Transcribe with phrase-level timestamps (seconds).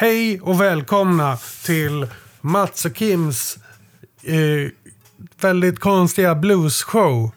[0.00, 2.06] Hej och välkomna till
[2.40, 3.58] Mats och Kims
[4.22, 4.70] eh,
[5.40, 7.30] väldigt konstiga bluesshow.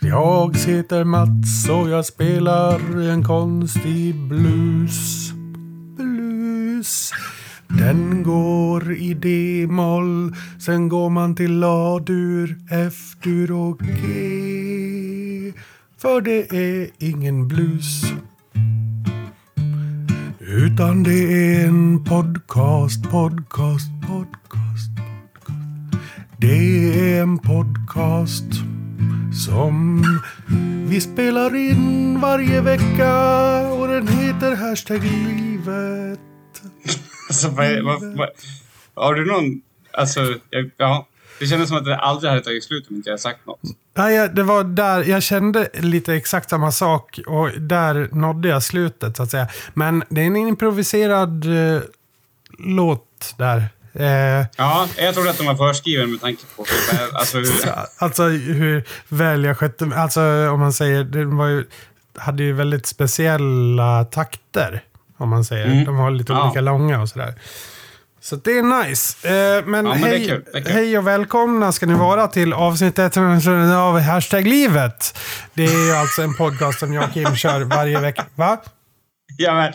[0.00, 5.32] Jag heter Mats och jag spelar en konstig blues.
[5.96, 7.12] Blues.
[7.68, 15.52] Den går i D-moll, sen går man till A-dur, F-dur och G.
[15.98, 18.04] För det är ingen blues.
[20.56, 25.70] Utan det är en podcast, podcast, podcast, podcast.
[26.38, 28.44] Det är en podcast
[29.46, 30.02] som
[30.88, 33.12] vi spelar in varje vecka
[33.68, 36.20] och den heter Hashtag livet.
[37.28, 38.28] Alltså, vad, är- vad, vad,
[38.94, 39.60] har du någon...
[39.92, 40.20] Alltså,
[40.76, 41.06] ja.
[41.38, 43.60] Det kändes som att det aldrig hade tagit slut om inte jag sagt något.
[43.96, 49.16] Nej, det var där jag kände lite exakt samma sak och där nådde jag slutet
[49.16, 49.48] så att säga.
[49.74, 51.44] Men det är en improviserad
[51.74, 51.80] eh,
[52.58, 53.58] låt där.
[53.92, 56.64] Eh, Ja, jag trodde att de var förskriven med tanke på
[57.12, 57.48] alltså, hur,
[57.98, 59.90] Alltså hur väl jag skötte.
[59.96, 60.20] Alltså
[60.50, 61.66] om man säger, det var ju,
[62.18, 64.82] hade ju väldigt speciella takter.
[65.16, 65.66] Om man säger.
[65.66, 65.84] Mm.
[65.84, 66.44] De var lite Ja.
[66.46, 67.34] olika långa och sådär.
[68.24, 69.28] Så det är nice.
[69.28, 72.98] Eh, men Ja, men är hej, är hej och välkomna ska ni vara till avsnitt
[72.98, 75.18] 100 av Hashtag livet.
[75.54, 78.26] Det är ju alltså en podcast som jag och Kim kör varje vecka.
[78.34, 78.62] Va?
[79.38, 79.72] Ja, men...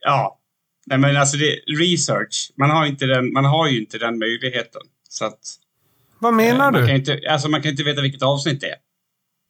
[0.00, 0.38] Ja.
[0.86, 2.52] Nej, men alltså det research.
[2.56, 4.82] Man har, inte den, man har ju inte den möjligheten.
[5.08, 5.38] Så att...
[6.18, 6.86] Vad menar man du?
[6.86, 8.76] Kan inte, alltså man kan inte veta vilket avsnitt det är.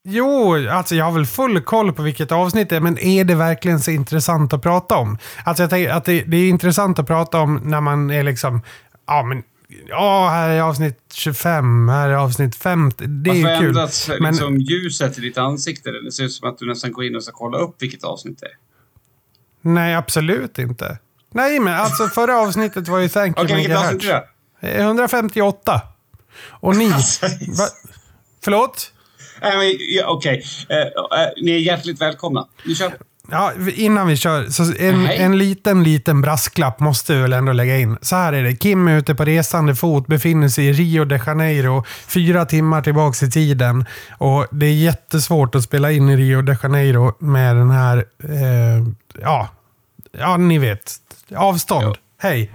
[0.03, 3.34] Jo, alltså jag har väl full koll på vilket avsnitt det är, men är det
[3.34, 5.19] verkligen så intressant att prata om?
[5.45, 8.62] Alltså jag tänker att det, det är intressant att prata om när man är liksom,
[9.06, 9.43] ja men,
[9.89, 13.06] ja här är avsnitt 25, här är avsnitt 50.
[13.06, 13.69] Det är Varför kul.
[13.69, 15.91] ändras Men liksom, ljuset i ditt ansikte?
[15.91, 18.41] Det ser ut som att du nästan går in och ska kolla upp vilket avsnitt
[18.41, 18.56] det är.
[19.61, 20.98] nej, absolut inte.
[21.33, 24.23] Nej, men alltså förra avsnittet var ju Thank you Okej, vilket avsnitt är
[24.61, 24.69] det?
[24.69, 25.81] Eh, 158.
[26.51, 27.65] Och ni, Alltså, va,
[28.44, 28.93] förlåt?
[30.06, 32.47] Okej, Eh, eh, ni är hjärtligt välkomna.
[32.65, 32.93] Nu kör.
[33.31, 35.19] Ja, innan vi kör, så en, Nej.
[35.19, 37.97] en liten, liten brasklapp måste vi väl ändå lägga in.
[38.03, 38.56] Så här är det.
[38.56, 43.23] Kim är ute på resande fot, befinner sig i Rio de Janeiro, fyra timmar tillbaks
[43.23, 43.84] i tiden.
[44.19, 48.87] Och det är jättesvårt att spela in i Rio de Janeiro med den här, eh,
[49.23, 49.49] ja,
[50.19, 50.93] ja ni vet.
[51.37, 51.84] Avstånd.
[51.84, 51.95] Ja.
[52.29, 52.50] Hej.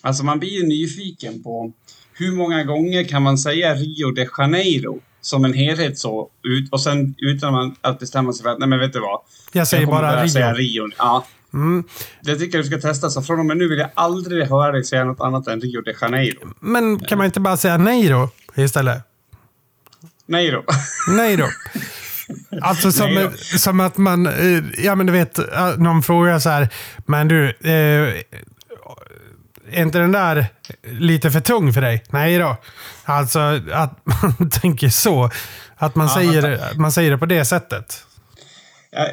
[0.00, 1.72] Alltså man blir ju nyfiken på
[2.12, 6.80] hur många gånger kan man säga Rio de Janeiro som en helhet så ut, och
[6.80, 9.20] sen utan att bestämma sig för att nej men vet du vad?
[9.52, 10.28] Jag säger kommer bara Rio.
[10.28, 10.88] Säga Rio.
[10.98, 11.26] Ja.
[11.54, 11.84] Mm.
[12.22, 13.10] Det tycker jag du ska testa.
[13.10, 15.80] Så från och med nu vill jag aldrig höra dig säga något annat än Rio
[15.80, 16.54] de Janeiro.
[16.60, 19.02] Men kan man inte bara säga nej då istället?
[20.26, 20.64] Nej då.
[21.16, 21.48] Nej då.
[22.62, 26.48] Alltså som, Nej som att man, eh, ja men du vet, eh, någon frågar så
[26.48, 26.68] här,
[27.06, 28.14] men du, eh,
[29.72, 30.46] är inte den där
[30.82, 32.04] lite för tung för dig?
[32.10, 32.56] Nej då.
[33.04, 33.38] Alltså
[33.72, 34.00] att
[34.38, 35.30] man tänker så.
[35.76, 38.06] Att man, Ja, säger, att man säger det på det sättet.
[38.90, 39.06] Ja,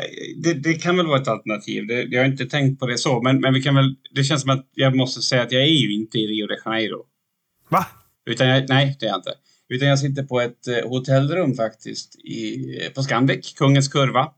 [0.44, 1.88] det, det kan väl vara ett alternativ.
[1.88, 3.22] Det, jag har inte tänkt på det så.
[3.22, 5.68] Men, men vi kan väl, det känns som att jag måste säga att jag är
[5.68, 7.06] ju inte i Rio de Janeiro.
[7.70, 7.86] Va?
[8.30, 9.34] Utan jag, nej, det är jag inte.
[9.70, 12.66] Utan jag sitter på ett eh, hotellrum faktiskt i,
[12.96, 14.32] på Scandic, Kungens Kurva.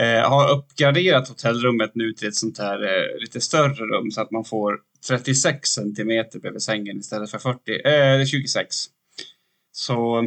[0.00, 4.30] Eh, har uppgraderat hotellrummet nu till ett sånt här eh, lite större rum så att
[4.30, 4.78] man får
[5.08, 8.76] 36 centimeter bredvid sängen istället för 40, eh, 26.
[9.72, 10.24] Så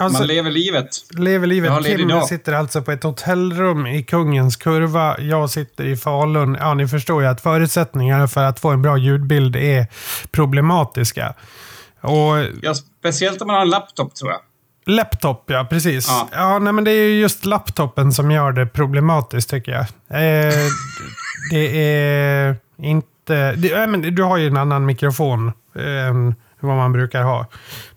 [0.00, 0.88] Alltså, man lever livet.
[1.18, 1.84] lever livet.
[1.84, 2.26] Kim dag.
[2.26, 5.20] sitter alltså på ett hotellrum i Kungens Kurva.
[5.20, 6.56] Jag sitter i Falun.
[6.60, 9.86] Ja, ni förstår ju att förutsättningarna för att få en bra ljudbild är
[10.30, 11.34] problematiska.
[12.00, 14.40] Och Ja, speciellt om man har en laptop tror jag.
[14.86, 15.66] Laptop, ja.
[15.70, 16.06] Precis.
[16.08, 16.28] Ja.
[16.32, 16.58] Ja.
[16.58, 19.80] nej, men det är ju just laptopen som gör det problematiskt, tycker jag.
[20.10, 20.54] Eh,
[21.50, 23.08] det är inte...
[23.34, 27.46] Det, nej, men du har ju en annan mikrofon eh, än vad man brukar ha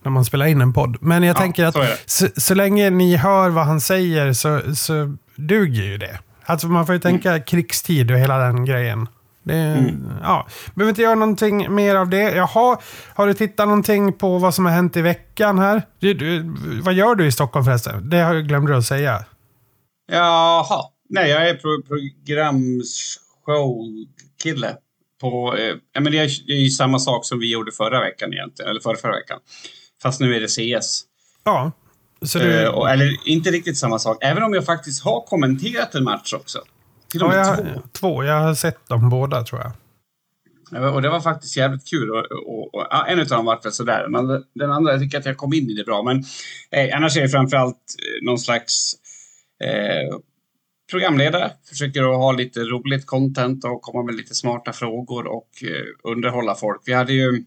[0.04, 0.98] när man spelar in en podd.
[1.02, 1.98] Men jag Ja, tänker att så det.
[2.06, 6.20] så, så länge ni hör vad han säger så, så duger ju det.
[6.46, 7.44] Alltså man får ju tänka Mm.
[7.44, 9.08] krigstid och hela den grejen.
[9.44, 9.94] Det,
[10.24, 10.48] ja.
[10.76, 12.36] Behöver inte göra någonting mer av det.
[12.36, 12.78] Jaha,
[13.16, 15.82] har du tittat någonting på vad som har hänt i veckan här?
[16.00, 18.10] Du, du, vad gör du i Stockholm förresten?
[18.10, 19.26] Det glömde att säga.
[20.12, 20.82] Jaha.
[21.10, 24.76] Nej, jag är pro programshowkille.
[25.22, 28.00] På, eh, ja, men det, är, det är ju samma sak som vi gjorde förra
[28.00, 29.40] veckan egentligen, eller förra, förra veckan.
[30.04, 31.04] Fast nu är det CS.
[31.44, 31.72] Ja.
[32.26, 32.46] Så du...
[32.46, 34.18] uh, eller inte riktigt samma sak.
[34.22, 36.60] Även om jag faktiskt har kommenterat en match också.
[37.12, 37.82] Till och med ja, jag, två.
[37.92, 38.24] två.
[38.24, 39.72] Jag har sett dem båda tror jag.
[40.94, 42.12] Och det var faktiskt jävligt kul.
[42.12, 44.08] Och, och, och, och en av dem var väl sådär.
[44.10, 46.04] Men den andra, jag tycker att jag kom in i det bra.
[46.04, 46.24] Men
[46.72, 48.94] eh, annars är det framförallt eh, någon slags
[49.64, 50.18] eh,
[50.92, 51.52] programledare.
[51.70, 56.56] Försöker att ha lite roligt content och komma med lite smarta frågor och eh, underhålla
[56.56, 56.82] folk.
[56.86, 57.46] Vi hade ju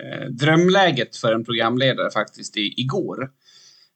[0.00, 3.30] eh, drömläget för en programledare faktiskt i, igår.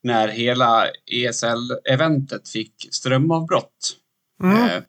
[0.02, 3.96] När hela ESL-eventet fick strömavbrott.
[4.42, 4.56] Mm.
[4.56, 4.82] Eh,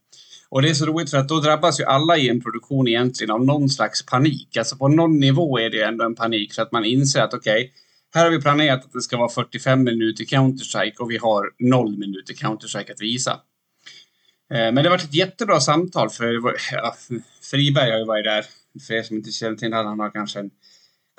[0.50, 3.32] och det är så roligt för att då drabbas ju alla i en produktion egentligen
[3.32, 4.58] av någon slags panik.
[4.58, 7.64] Alltså på någon nivå är det ändå en panik för att man inser att okej,
[7.64, 7.72] okay,
[8.14, 11.98] här har vi planerat att det ska vara 45 minuter Counter-Strike och vi har noll
[11.98, 13.40] minuter Counter-Strike att visa.
[14.54, 16.40] Eh, men det har varit ett jättebra samtal för
[16.72, 16.96] ja,
[17.52, 18.46] Friberg har ju varit där.
[18.88, 20.50] För er som inte känner till honom, han har kanske en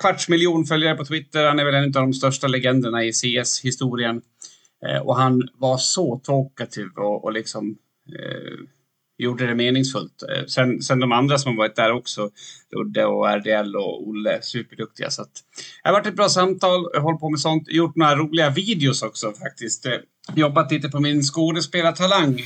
[0.01, 1.47] kvarts miljon följare på Twitter.
[1.47, 4.21] Han är väl en av de största legenderna i CS-historien.
[4.85, 7.77] Eh, och han var så talkativ och, och liksom
[8.19, 8.65] eh,
[9.17, 10.23] gjorde det meningsfullt.
[10.23, 12.29] Eh, sen, sen de andra som har varit där också,
[12.75, 15.09] Udde och RDL och Olle, superduktiga.
[15.09, 15.31] Så att,
[15.83, 19.01] det har varit ett bra samtal, jag håller på med sånt, gjort några roliga videos
[19.01, 19.85] också faktiskt.
[20.35, 22.41] Jobbat lite på min skådespelartalang.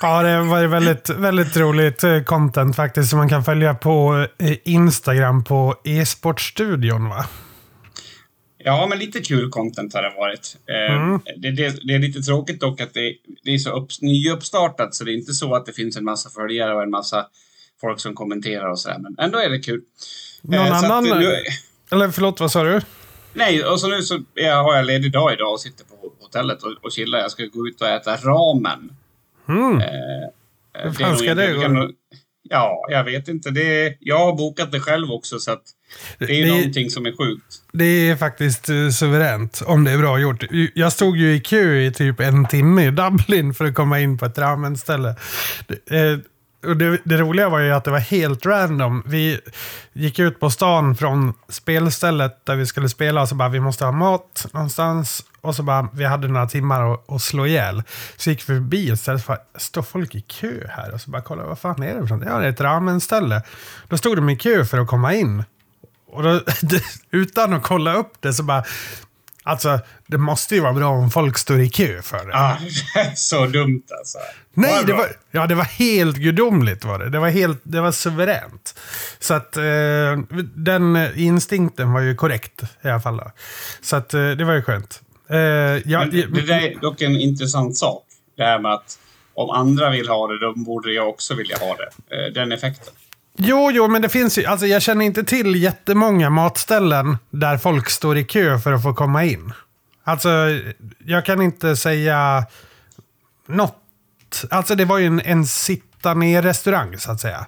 [0.00, 4.26] Ja, det var väldigt, väldigt roligt eh, content faktiskt som man kan följa på
[4.64, 7.26] Instagram på e-sportstudion va?
[8.64, 10.56] Ja, men lite kul content har det varit.
[10.68, 11.20] Eh, mm.
[11.36, 13.14] Det, det, det, är lite tråkigt dock att det,
[13.44, 16.30] det är så upp, nyuppstartat så det är inte så att det finns en massa
[16.30, 17.26] följare och en massa
[17.80, 18.98] folk som kommenterar och sådär.
[18.98, 19.80] Men ändå är det kul.
[20.42, 21.04] Någon eh, annan?
[21.04, 21.36] Nu,
[21.90, 22.80] eller förlåt, vad sa du?
[23.34, 26.72] Nej, och så nu så har jag ledig dag idag och sitter på hotellet och,
[26.82, 27.18] och chillar.
[27.18, 28.96] Jag ska gå ut och äta ramen.
[29.50, 29.80] Mm.
[29.80, 31.90] Eh, Hur fan ska det gå?
[32.42, 33.50] Ja, jag vet inte.
[33.50, 35.56] Det, jag har bokat det själv också så
[36.18, 37.62] det är det, någonting som är sjukt.
[37.72, 40.44] Det är faktiskt uh, suveränt om det är bra gjort.
[40.74, 44.18] Jag stod ju i kö i typ en timme i Dublin för att komma in
[44.18, 45.08] på ett ramenställe.
[45.92, 46.18] Uh,
[46.66, 49.02] och det, det, roliga var ju att det var helt random.
[49.06, 49.40] Vi
[49.92, 53.84] gick ut på stan från spelstället där vi skulle spela och så bara vi måste
[53.84, 55.24] ha mat någonstans.
[55.40, 57.82] Och så bara vi hade några timmar att, att slå ihjäl.
[58.16, 60.94] Så gick vi förbi och så för står folk i kö här?
[60.94, 62.26] Och så bara kolla vad fan är det för något?
[62.26, 63.42] Ja det är ett ramenställe.
[63.88, 65.44] Då stod de i kö för att komma in.
[66.12, 66.40] Och då,
[67.10, 68.64] utan att kolla upp det så bara,
[69.42, 72.32] Alltså, det måste ju vara bra om folk står i kö för det.
[72.32, 72.58] Ja,
[73.14, 74.18] så dumt alltså.
[74.54, 77.10] Nej, det, var, ja, det var helt gudomligt var det.
[77.10, 78.74] Det var, helt, det var suveränt.
[79.18, 79.62] Så att eh,
[80.54, 83.16] den instinkten var ju korrekt i alla fall.
[83.16, 83.30] Då.
[83.80, 85.00] Så att eh, det var ju skönt.
[85.30, 88.04] Eh, ja, det, det där är dock en intressant sak.
[88.36, 88.98] Det här med att
[89.34, 92.16] om andra vill ha det, då borde jag också vilja ha det.
[92.16, 92.94] Eh, den effekten.
[93.36, 94.44] Jo, jo, men det finns ju.
[94.44, 98.94] Alltså, jag känner inte till jättemånga matställen där folk står i kö för att få
[98.94, 99.52] komma in.
[100.04, 100.28] Alltså,
[101.06, 102.46] jag kan inte säga
[103.48, 103.76] något.
[104.50, 107.46] Alltså, det var ju en, en sitta ner-restaurang, så att säga.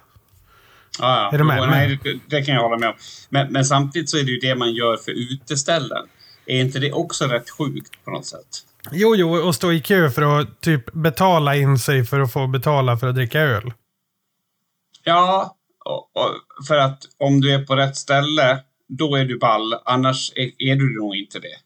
[0.99, 1.31] Ja, ja.
[1.33, 1.57] Är du med?
[1.59, 2.95] Jo, nej, det, kan jag hålla med om.
[3.29, 6.07] Men, men, samtidigt så är det ju det man gör för uteställen.
[6.45, 8.47] Är inte det också rätt sjukt på något sätt?
[8.91, 12.47] Jo, jo, och stå i kö för att typ betala in sig för att få
[12.47, 13.73] betala för att dricka öl.
[15.03, 15.55] Ja,
[16.67, 19.73] för att om du är på rätt ställe, då är du ball.
[19.85, 21.57] Annars är, är du nog inte det.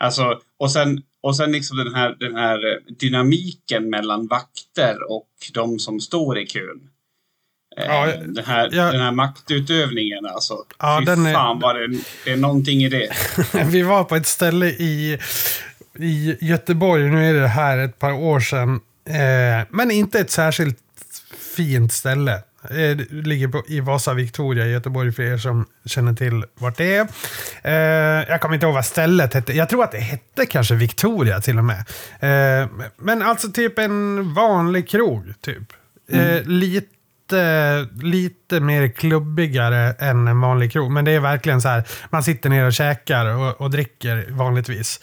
[0.00, 2.58] Alltså, och sen, och sen liksom den här, den här
[2.98, 6.90] dynamiken mellan vakter och de som står i kön.
[7.76, 8.92] Eh, ja, den, här, ja.
[8.92, 10.54] den här maktutövningen alltså.
[10.78, 11.60] Ja, Fy den fan är...
[11.60, 13.10] vad det, det är någonting i det.
[13.66, 15.18] Vi var på ett ställe i,
[15.98, 18.80] i Göteborg, nu är det här ett par år sedan.
[19.08, 20.78] Eh, men inte ett särskilt
[21.56, 22.42] fint ställe.
[22.62, 26.76] Det eh, ligger på, i Vasa Victoria i Göteborg för er som känner till vart
[26.76, 27.08] det är.
[27.62, 29.52] Eh, jag kommer inte ihåg vad stället hette.
[29.52, 31.78] Jag tror att det hette kanske Victoria till och med.
[32.20, 35.72] Eh, men alltså typ en vanlig krog, typ.
[36.10, 36.42] Eh, mm.
[36.46, 40.90] lite, lite mer klubbigare än en vanlig krog.
[40.90, 45.00] Men det är verkligen så här, man sitter ner och käkar och, och dricker vanligtvis.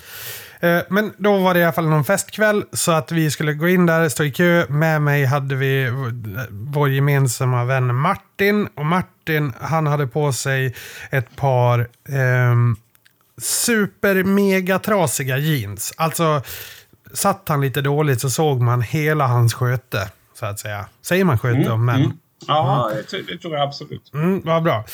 [0.60, 3.68] Eh, men då var det i alla fall någon festkväll så att vi skulle gå
[3.68, 4.66] in där, stå i kö.
[4.70, 5.92] Med mig hade vi
[6.50, 8.68] vår gemensamma vän Martin.
[8.76, 10.76] Och Martin, han hade på sig
[11.10, 12.56] ett par eh,
[13.42, 15.94] super mega trasiga jeans.
[15.98, 16.42] Alltså,
[17.14, 20.10] satt han lite dåligt så såg man hela hans sköte,
[20.40, 20.86] så att säga.
[21.02, 21.96] Säger man sköte mm, om män?
[21.96, 22.18] Mm.
[22.48, 24.12] Ja, det, det tror jag absolut.
[24.14, 24.86] Mm, vad bra.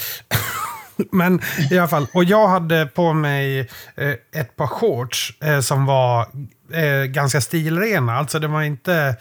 [1.12, 1.42] Men
[1.72, 3.60] i alla fall, och jag hade på mig
[3.96, 4.10] eh,
[4.42, 6.28] ett par shorts eh, som var
[6.74, 8.18] eh, ganska stilrena.
[8.18, 9.16] Alltså det var inte...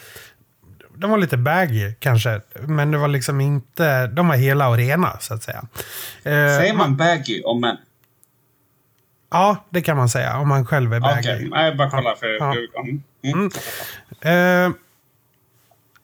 [0.96, 4.06] De var lite baggy kanske, men det var liksom inte...
[4.06, 5.62] De var hela och rena så att säga.
[6.22, 7.76] Eh, Säger man baggy om män?
[9.30, 10.38] Ja, det kan man säga.
[10.38, 11.49] Om man själv är Okej, baggy.
[11.49, 11.64] okay.
[11.64, 12.28] jag bara kolla för...
[12.28, 12.54] Ja.
[13.25, 13.50] Mm.
[14.22, 14.75] Mm.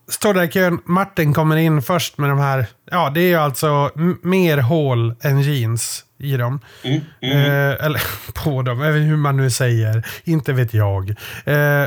[0.09, 0.81] Står där i kön.
[0.85, 2.67] Martin kommer in först med de här.
[2.91, 3.91] Ja, det är ju alltså
[4.23, 6.61] mer hål än jeans i dem.
[6.83, 7.01] Mm.
[7.21, 7.39] Mm.
[7.39, 8.03] Eh, eller
[8.45, 10.07] på dem, eller hur man nu säger.
[10.25, 11.11] Inte vet jag.
[11.45, 11.87] Eh,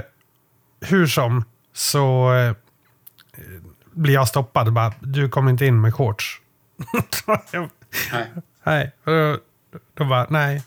[0.82, 2.54] hur som, så eh,
[3.92, 4.74] blir jag stoppad.
[4.74, 6.42] Bara, du kommer inte in med shorts.
[8.12, 8.32] Nej.
[8.64, 8.92] nej.
[9.04, 9.38] Då,
[9.94, 10.64] då bara, nej.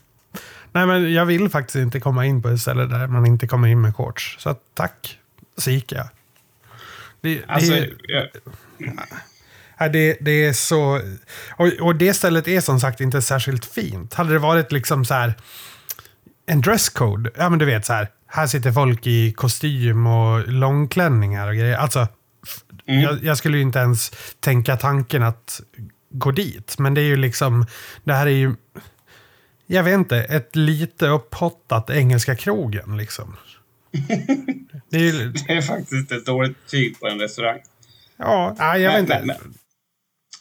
[0.73, 3.69] Nej, men jag vill faktiskt inte komma in på ett ställe där man inte kommer
[3.69, 4.37] in med shorts.
[4.39, 5.19] Så tack.
[5.57, 6.09] Så gick jag.
[7.23, 8.29] Det, Alltså, det, jag,
[9.79, 11.01] Ja, det, det är så...
[11.51, 14.15] Och, och det stället är som sagt inte särskilt fint.
[14.15, 15.35] Hade det varit liksom så här
[16.47, 21.49] en dresscode, ja men du vet så här, här sitter folk i kostym och långklänningar
[21.49, 21.77] och grejer.
[21.77, 22.09] Alltså,
[22.87, 23.01] Mm.
[23.01, 25.61] jag, jag skulle ju inte ens tänka tanken att
[26.11, 26.79] gå dit.
[26.79, 27.67] Men det är ju liksom,
[28.05, 28.55] det här är ju,
[29.67, 33.37] jag vet inte, ett lite upphottat Engelska krogen liksom.
[34.91, 37.61] Det är ju, det är faktiskt ett dåligt betyg på en restaurang.
[38.17, 39.19] ja, nej, jag vet inte.
[39.19, 39.55] Men- men-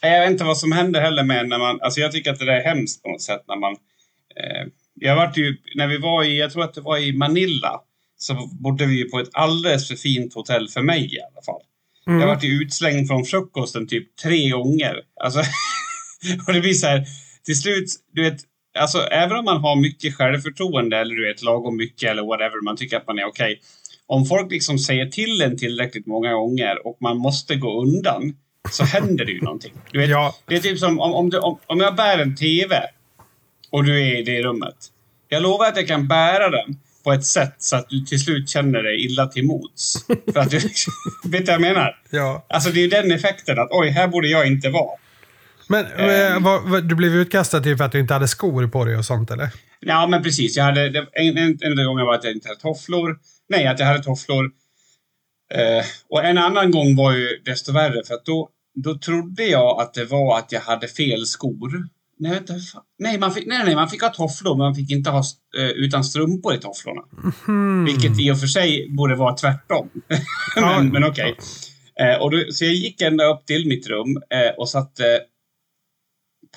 [0.04, 1.80] Jag vet inte vad som händer heller med när man...
[1.80, 3.72] Alltså jag tycker att det där är hemskt på något sätt när man...
[3.72, 5.56] Eh, jag vart ju...
[5.74, 6.38] När vi var i...
[6.38, 7.80] Jag tror att det var i Manila.
[8.18, 11.60] Så bodde vi ju på ett alldeles för fint hotell för mig i alla fall.
[12.06, 12.20] Mm.
[12.20, 14.96] Jag vart ju utslängd från frukosten typ tre gånger.
[15.24, 15.40] Alltså,
[16.46, 17.06] och det blir så här...
[17.44, 18.40] Till slut, du vet...
[18.78, 22.76] Alltså även om man har mycket självförtroende eller du vet lagom mycket eller whatever, man
[22.76, 23.60] tycker att man är okej.
[24.06, 28.36] Om folk liksom säger till en tillräckligt många gånger och man måste gå undan
[28.70, 29.72] så händer det ju någonting.
[29.92, 30.34] Du vet, Ja.
[30.46, 32.76] Det är typ som om, om, du, om, om jag bär en TV
[33.70, 34.76] och du är i det rummet.
[35.28, 38.48] Jag lovar att jag kan bära den på ett sätt så att du till slut
[38.48, 40.06] känner dig illa till mods.
[40.32, 40.66] För att du, vet
[41.24, 41.96] du vad jag menar?
[42.10, 42.46] Ja.
[42.48, 44.98] Alltså det är ju den effekten att oj, här borde jag inte vara.
[45.72, 46.36] Men Ehm.
[46.36, 48.96] eh, vad, vad, du blev utkastad typ för att du inte hade skor på dig
[48.96, 49.48] och sånt eller?
[49.80, 50.56] Ja, men precis.
[50.56, 53.16] Jag hade, det- en, en, en gångerna var att jag inte hade tofflor.
[53.48, 54.44] Nej, att jag hade tofflor.
[55.54, 58.48] Eh, och en annan gång var ju desto värre för att då,
[58.84, 61.70] då trodde jag att det var att jag hade fel skor.
[62.18, 62.82] Nej, fan?
[62.98, 65.22] nej, man fick, nej, nej, man fick ha tofflor, men man fick inte ha
[65.58, 67.02] eh, utan strumpor i tofflorna.
[67.86, 69.90] Vilket i och för sig borde vara tvärtom.
[70.08, 70.82] men Ja.
[70.82, 71.36] men okej.
[72.00, 75.20] Eh, och då, så jag gick ända upp till mitt rum eh, och satte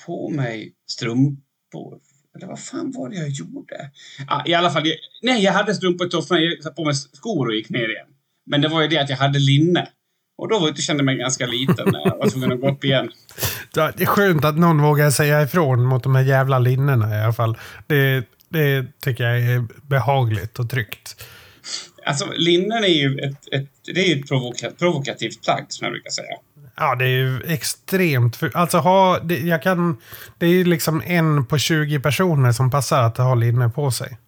[0.06, 1.98] på mig strumpor.
[2.36, 3.90] Eller vad fan var det jag gjorde?
[4.28, 6.42] Ah, I alla fall, jag, nej, jag hade strumpor i tofflorna.
[6.42, 8.06] Jag satte på mig skor och gick ner igen.
[8.46, 9.88] Men det var ju det att jag hade linne.
[10.38, 12.70] Och då var jag- kände jag mig ganska liten när jag var tvungen att gå
[12.70, 13.10] upp igen.
[13.74, 17.32] Det är skönt att någon vågar säga ifrån mot de här jävla linnena i alla
[17.32, 17.58] fall.
[17.86, 21.24] Det, det tycker jag är behagligt och tryggt.
[22.06, 26.10] Alltså, linnen är ju ett, ett, det är ett provoka, provokativt plagg, som jag brukar
[26.10, 26.36] säga.
[26.76, 28.40] Ja, det är ju extremt...
[28.54, 29.18] Alltså ha...
[29.18, 29.96] Det, jag kan...
[30.38, 34.18] Det är ju liksom en på 20 personer som passar att ha linne på sig.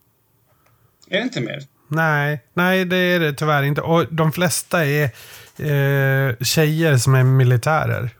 [1.11, 1.62] Är det inte mer?
[1.88, 3.81] Nej, nej det är det tyvärr inte.
[3.81, 5.05] Och de flesta är
[5.59, 8.11] eh, tjejer som är militärer.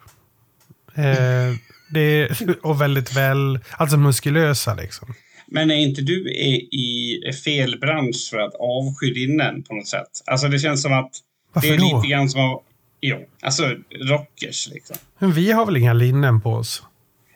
[0.95, 1.55] Eh,
[1.91, 5.15] det är, och väldigt väl, alltså muskulösa liksom.
[5.47, 10.23] Men är inte du i, i fel bransch för att avsky linnen på något sätt?
[10.27, 11.11] Alltså, det känns som att
[11.53, 11.97] Varför det är då?
[11.97, 12.63] lite grann som att...
[13.01, 13.63] Jo, alltså
[14.11, 14.97] rockers liksom.
[15.19, 16.83] Men vi har väl inga linnen på oss?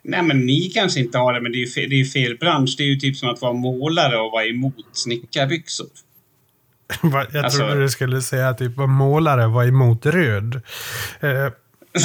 [0.05, 2.37] Nej, men ni kanske inte har det, men det är ju fel, det är fel
[2.39, 2.75] bransch.
[2.79, 5.87] Det är ju typ som att vara målare och vara emot snickarbyxor.
[7.33, 10.55] Jag Alltså- trodde du skulle säga att typ, vad målare var emot röd.
[11.21, 11.49] Eh,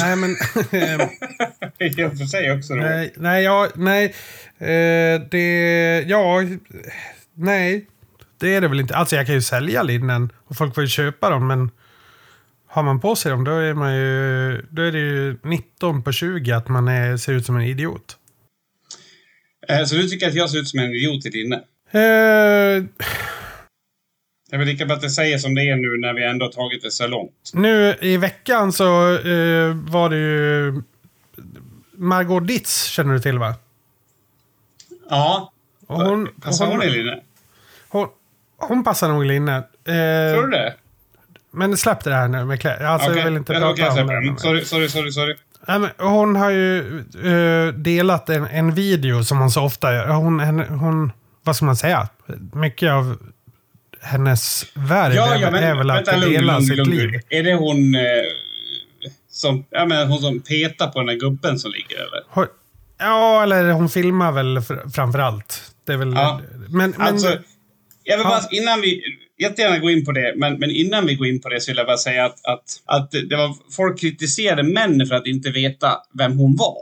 [0.00, 0.30] nej, men...
[1.80, 2.80] I och för sig också då.
[2.80, 4.04] nej, nej, ja, nej.
[4.58, 6.04] Eh, det...
[6.08, 6.40] Ja,
[7.34, 7.86] nej.
[8.40, 8.96] Det är det väl inte.
[8.96, 11.70] Alltså jag kan ju sälja linnen och folk får ju köpa dem, men
[12.68, 14.62] har man på sig dem då är man ju...
[14.70, 18.16] Då är det ju 19 på 20 att man är, ser ut som en idiot.
[19.68, 21.56] Eh, Så du tycker att jag ser ut som en idiot i linne?
[21.90, 22.84] Eh,
[24.50, 26.46] Det är väl lika bra att jag säger som det är nu när vi ändå
[26.46, 27.50] har tagit det så långt.
[27.54, 30.82] Nu i veckan så eh, var det ju
[31.92, 33.54] Margot Ditz, känner du till va?
[35.10, 35.52] Ja.
[35.86, 37.20] Och hon, Passar hon i hon, linne?
[37.88, 38.08] hon,
[38.56, 39.56] hon passar nog i linne.
[39.56, 40.74] Eh, Tror du det?
[41.50, 42.84] Men släpp det här nu med kläder.
[42.84, 43.18] Alltså, Okej.
[43.18, 44.14] jag vill inte prata jag om det.
[44.26, 44.38] den.
[44.38, 45.36] Sorry, sorry, sorry, sorry.
[45.68, 50.08] Nej, men hon har ju eh, delat en, en video som hon så ofta gör.
[50.08, 51.12] Hon, henne, hon,
[51.44, 52.08] vad ska man säga?
[52.52, 53.16] Mycket av
[54.00, 56.90] hennes värld Ja, är, ja, men är väl att vänta, dela lugn, sitt lugn.
[56.90, 57.20] liv.
[57.28, 58.02] Är det hon eh,
[59.30, 62.22] som, ja, men hon som petar på den där gubben som ligger eller?
[62.28, 62.46] Hon,
[62.98, 65.62] ja, eller hon filmar väl fr, framför allt.
[65.86, 66.12] Det är väl...
[66.12, 66.40] Ja.
[66.68, 67.38] Men, men, Alltså,
[68.04, 69.02] jag vill bara, innan vi,
[69.38, 71.76] jättegärna gå in på det, men, men innan vi går in på det så vill
[71.76, 75.96] jag bara säga att, att, att det var, folk kritiserade män för att inte veta
[76.18, 76.76] vem hon var.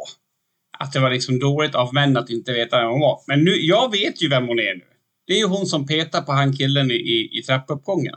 [0.79, 3.21] Att det var liksom dåligt av män att inte veta vem hon var.
[3.27, 4.85] Men nu, jag vet ju vem hon är nu.
[5.27, 8.15] Det är ju hon som petar på han killen i, i, i trappuppgången.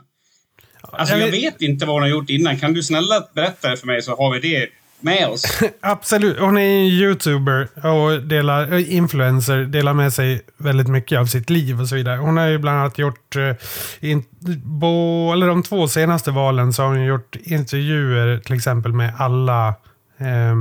[0.82, 2.58] Alltså jag vet inte vad hon har gjort innan.
[2.58, 4.68] Kan du snälla berätta det för mig så har vi det
[5.02, 5.62] med oss?
[5.80, 6.38] Absolut.
[6.38, 11.80] Hon är en youtuber och delar, influencer, delar med sig väldigt mycket av sitt liv
[11.80, 12.16] och så vidare.
[12.16, 13.56] Hon har ju bland annat gjort, eh,
[14.00, 14.24] in,
[14.64, 19.74] bo, eller de två senaste valen så har hon gjort intervjuer till exempel med alla
[20.18, 20.56] eh,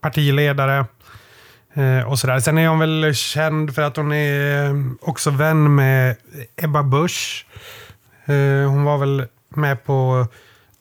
[0.00, 0.86] partiledare.
[1.74, 2.40] Eh, och sådär.
[2.40, 6.16] Sen är hon väl känd för att hon är eh, också vän med
[6.56, 7.46] Ebba Busch.
[8.24, 10.26] Eh, hon var väl med på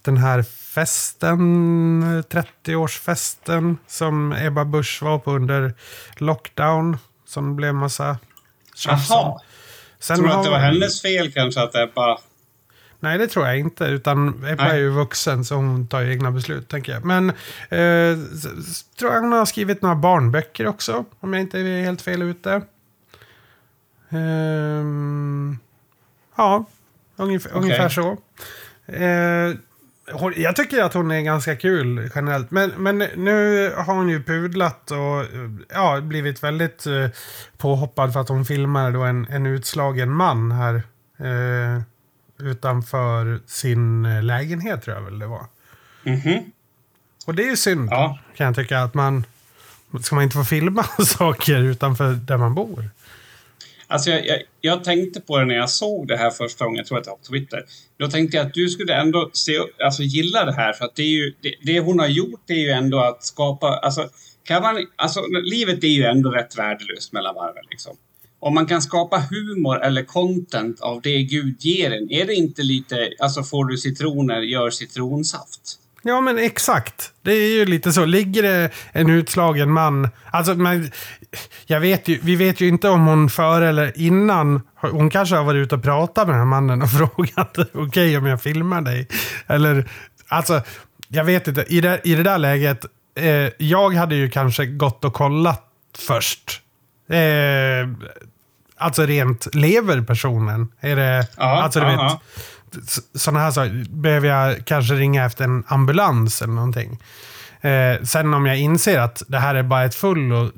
[0.02, 5.74] den här festen, eh, 30-årsfesten som Ebba Busch var på under
[6.18, 6.98] lockdown.
[7.26, 8.18] Som blev massa
[8.76, 9.18] tjafs om.
[9.18, 9.40] Jaha.
[10.00, 12.18] Sen Tror du att det var hennes fel kanske att Ebba...
[13.00, 13.86] Nej, det tror jag inte.
[13.86, 14.72] Utan Ebba Nej.
[14.72, 17.06] är ju vuxen så hon tar ju egna beslut, tänker jag.
[17.06, 18.18] Men eh,
[19.00, 22.62] tror jag hon har skrivit några barnböcker också, om jag inte är helt fel ute.
[24.10, 25.58] Ehm,
[26.36, 26.66] ja,
[27.16, 27.62] ungefär, Okej.
[27.62, 28.18] ungefär så.
[28.86, 29.56] Eh,
[30.14, 32.52] hon, jag tycker att hon är ganska kul generellt.
[32.52, 35.26] Men, men nu har hon ju pudlat och
[35.70, 37.08] ja, blivit väldigt eh,
[37.58, 40.76] påhoppad för att hon filmade då en, en utslagen man här.
[41.20, 41.82] Eh,
[42.40, 45.46] utanför sin eh, lägenhet tror jag väl det var.
[46.04, 46.52] Mhm.
[47.28, 48.20] Och det är ju synd Ja.
[48.36, 49.26] kan jag tycka att man...
[50.02, 52.90] Ska man inte få filma saker utanför där man bor?
[53.92, 56.88] Alltså jag, jag, jag tänkte på det när jag såg det här första gången, jag
[56.88, 57.66] tror att det var på Twitter.
[58.00, 61.04] Då tänkte jag att du skulle ändå se, alltså gilla det här för att det
[61.04, 64.10] är ju, det, det hon har gjort är ju ändå att skapa, alltså
[64.44, 67.98] kan man, alltså livet är ju ändå rätt värdelöst mellan varven liksom.
[68.40, 72.64] Om man kan skapa humor eller content av det Gud ger en, är det inte
[72.64, 75.80] lite, alltså får du citroner, gör citronsaft?
[76.02, 77.12] Ja, men exakt.
[77.22, 78.06] Det är ju lite så.
[78.06, 80.10] Ligger det en utslagen man...
[80.32, 80.92] Alltså, men,
[81.66, 84.62] jag vet ju, vi vet ju inte om hon före eller innan...
[84.76, 88.26] Hon kanske har varit ute och pratat med den här mannen och frågat okej om
[88.26, 89.08] jag filmar dig.
[89.48, 89.90] Eller,
[90.28, 90.62] alltså,
[91.08, 91.66] jag vet inte.
[91.68, 95.64] I det, i det där läget, eh, jag hade ju kanske gått och kollat
[95.98, 96.62] först.
[97.10, 97.90] Eh,
[98.78, 100.68] alltså rent, lever personen?
[100.80, 101.28] Är det...
[101.38, 102.44] Ja, alltså, du ja, vet.
[103.16, 103.86] Sådana här saker.
[103.90, 107.00] Behöver jag kanske ringa efter en ambulans eller någonting.
[107.62, 110.52] Eh, sen om jag inser att det här är bara ett fullo,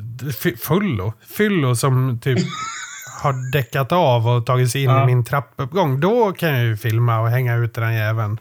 [0.62, 2.39] fullo, fyllo som typ
[3.21, 5.04] har däckat av och tagit sig in Ja.
[5.04, 5.99] i min trappuppgång.
[5.99, 8.38] Då kan jag ju filma och hänga ut den jäveln.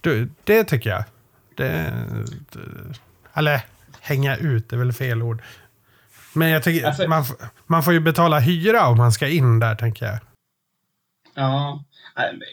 [0.00, 1.04] Du, det tycker jag.
[1.56, 1.92] Det,
[2.52, 2.58] det,
[3.34, 3.60] eller
[4.00, 5.42] hänga ut är väl fel ord.
[6.32, 7.24] Men jag tycker Alltså- man,
[7.66, 10.18] man får ju betala hyra om man ska in där, tänker jag.
[11.34, 11.84] Ja,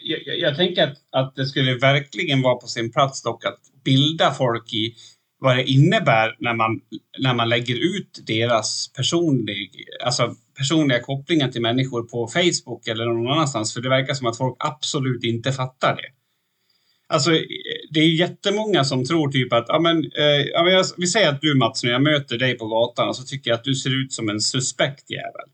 [0.02, 3.60] jag, jag, jag tänker att, att det skulle verkligen vara på sin plats dock att
[3.84, 4.94] bilda folk i
[5.38, 6.80] vad det innebär när man,
[7.18, 13.32] när man lägger ut deras personlig, alltså personliga kopplingar till människor på Facebook eller någon
[13.32, 13.74] annanstans.
[13.74, 16.08] För det verkar som att folk absolut inte fattar det.
[17.08, 17.30] Alltså,
[17.90, 21.84] det är jättemånga som tror typ att, ja men, eh, vi säger att du Mats,
[21.84, 24.28] när jag möter dig på gatan och så tycker jag att du ser ut som
[24.28, 25.48] en suspekt jävel.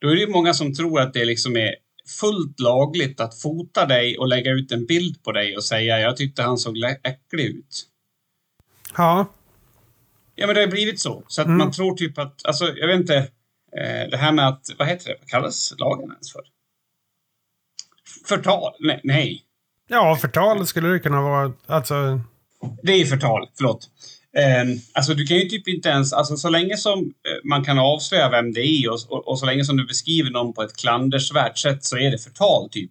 [0.00, 1.74] Då är det ju många som tror att det liksom är
[2.20, 6.16] fullt lagligt att fota dig och lägga ut en bild på dig och säga jag
[6.16, 7.86] tyckte han såg äcklig ut.
[8.96, 9.26] Ja,
[10.36, 11.24] Ja, men det har blivit så.
[11.28, 11.58] Så att Mm.
[11.58, 13.16] man tror typ att, alltså jag vet inte,
[13.76, 16.42] eh, det här med att, vad heter det, vad kallas lagen ens för?
[18.28, 18.72] Förtal?
[18.80, 19.42] Nej, nej.
[19.88, 21.52] ja förtal skulle det kunna vara.
[21.66, 22.20] Alltså,
[22.82, 23.90] Det är förtal, förlåt.
[24.36, 27.78] Ehm, alltså du kan ju typ inte ens, alltså så länge som eh, man kan
[27.78, 30.76] avslöja vem det är och, och, och så länge som du beskriver någon på ett
[30.76, 32.90] klandersvärt sätt så är det förtal typ.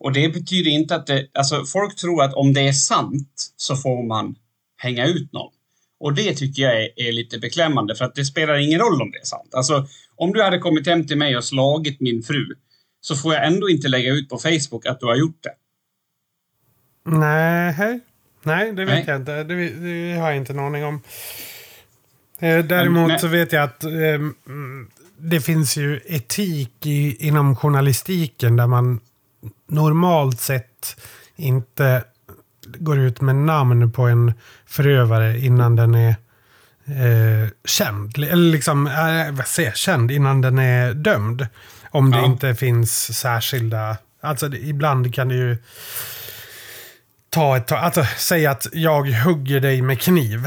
[0.00, 3.76] Och det betyder inte att det, alltså folk tror att om det är sant så
[3.76, 4.34] får man
[4.76, 5.52] hänga ut någon.
[6.00, 9.10] Och det tycker jag är, är lite beklämmande för att det spelar ingen roll om
[9.10, 9.54] det är sant.
[9.54, 12.46] Alltså om du hade kommit hem till mig och slagit min fru
[13.00, 15.54] så får jag ändå inte lägga ut på Facebook att du har gjort det.
[17.76, 18.00] nej.
[18.44, 19.04] Nej, det vet Nej.
[19.06, 19.44] jag inte.
[19.44, 21.00] Det, det har jag inte en aning om.
[22.38, 28.56] Eh, däremot så vet jag att eh, mm, det finns ju etik i, inom journalistiken
[28.56, 29.00] där man
[29.68, 31.00] normalt sett
[31.36, 32.04] inte
[32.66, 34.32] går ut med namn på en
[34.66, 36.08] förövare innan den är
[36.86, 38.18] eh, känd.
[38.18, 41.46] Eller liksom, eh, vad säger jag, känd innan den är dömd.
[41.90, 42.24] Om det Ja.
[42.26, 43.96] inte finns särskilda...
[44.20, 45.56] Alltså ibland kan det ju
[47.34, 47.78] ta ett tag.
[47.78, 50.46] Alltså säg att jag hugger dig med kniv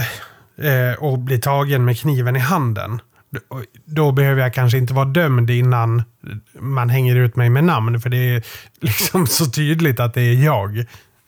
[0.62, 3.02] eh, och blir tagen med kniven i handen.
[3.30, 6.04] Då- Då behöver jag kanske inte vara dömd innan
[6.60, 8.02] man hänger ut mig med namn.
[8.02, 8.44] För det är
[8.82, 10.78] liksom så tydligt att det är jag.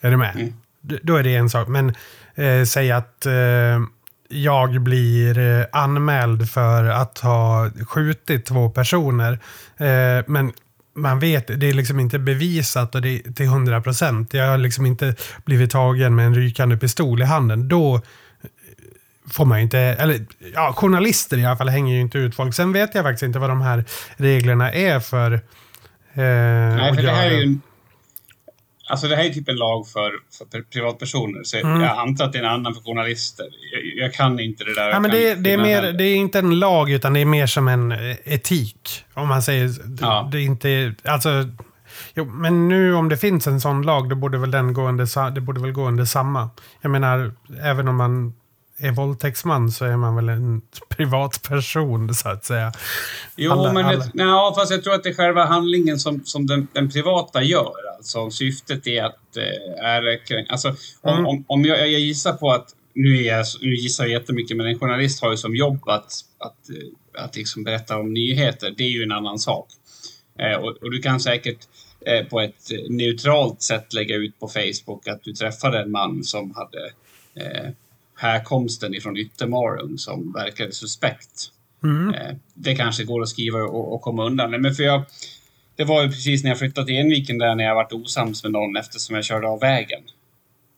[0.02, 0.36] Är du med?
[0.36, 0.54] Mm.
[1.02, 1.67] Då är det en sak.
[1.67, 1.89] Men
[2.36, 3.34] eh, säg att eh,
[4.30, 9.34] jag blir eh, anmäld för att ha skjutit två personer.
[9.78, 10.52] Eh, men
[10.95, 14.34] man vet, det är liksom inte bevisat och det är till 100 procent.
[14.34, 17.67] Jag har liksom inte blivit tagen med en rykande pistol i handen.
[17.67, 18.02] Då
[19.32, 22.56] får man ju inte, eller ja, journalister i alla fall hänger ju inte ut folk.
[22.56, 23.86] Sen vet jag faktiskt inte vad de här
[24.17, 25.39] reglerna är för eh,
[26.13, 27.58] Nej, för det här är ju
[28.89, 31.82] Alltså det här är typ en lag för, för privatpersoner, så mm.
[31.82, 33.45] jag antar att det är en annan för journalister.
[33.73, 34.89] Jag, jag kan inte det där.
[34.89, 37.47] Ja, men det, det är mer, det är inte en lag, utan det är mer
[37.47, 39.06] som en eh, etik.
[39.13, 39.69] Om man säger...
[40.02, 40.30] Ja.
[40.32, 40.93] Det är inte...
[41.04, 41.30] Alltså,
[42.13, 45.32] jo, men nu om det finns en sån lag, då borde väl den gå under,
[45.32, 46.49] det borde väl gå under samma.
[46.82, 47.32] Jag menar,
[47.63, 48.34] även om man
[48.80, 52.71] är våldtäktsman så är man väl en privatperson så att säga.
[53.36, 54.06] Jo, alla, men alla...
[54.13, 57.88] ja, fast jag tror att det är själva handlingen som, som den, den privata gör.
[58.00, 61.26] Alltså syftet är att eh, är, alltså, om, mm.
[61.26, 64.68] om, om jag, jag gissar på att nu, är jag, nu gissar jag jättemycket, men
[64.68, 68.74] en journalist har ju som jobb att, att, eh, att liksom berätta om nyheter.
[68.78, 69.68] Det är ju en annan sak.
[70.40, 71.68] Eh, och, och, du kan säkert
[72.06, 76.54] eh, på ett neutralt sätt lägga ut på Facebook att du träffade en man som
[76.56, 76.86] hade
[77.36, 77.72] eh,
[78.16, 81.52] härkomsten ifrån Yttermarum som verkade suspekt.
[81.84, 82.14] Mm.
[82.14, 84.62] Eh, det kanske går att skriva och, och komma undan.
[84.62, 85.04] Men för jag,
[85.80, 88.52] det var ju precis när jag flyttade till Enviken där när jag varit osams med
[88.52, 90.02] någon eftersom jag körde av vägen.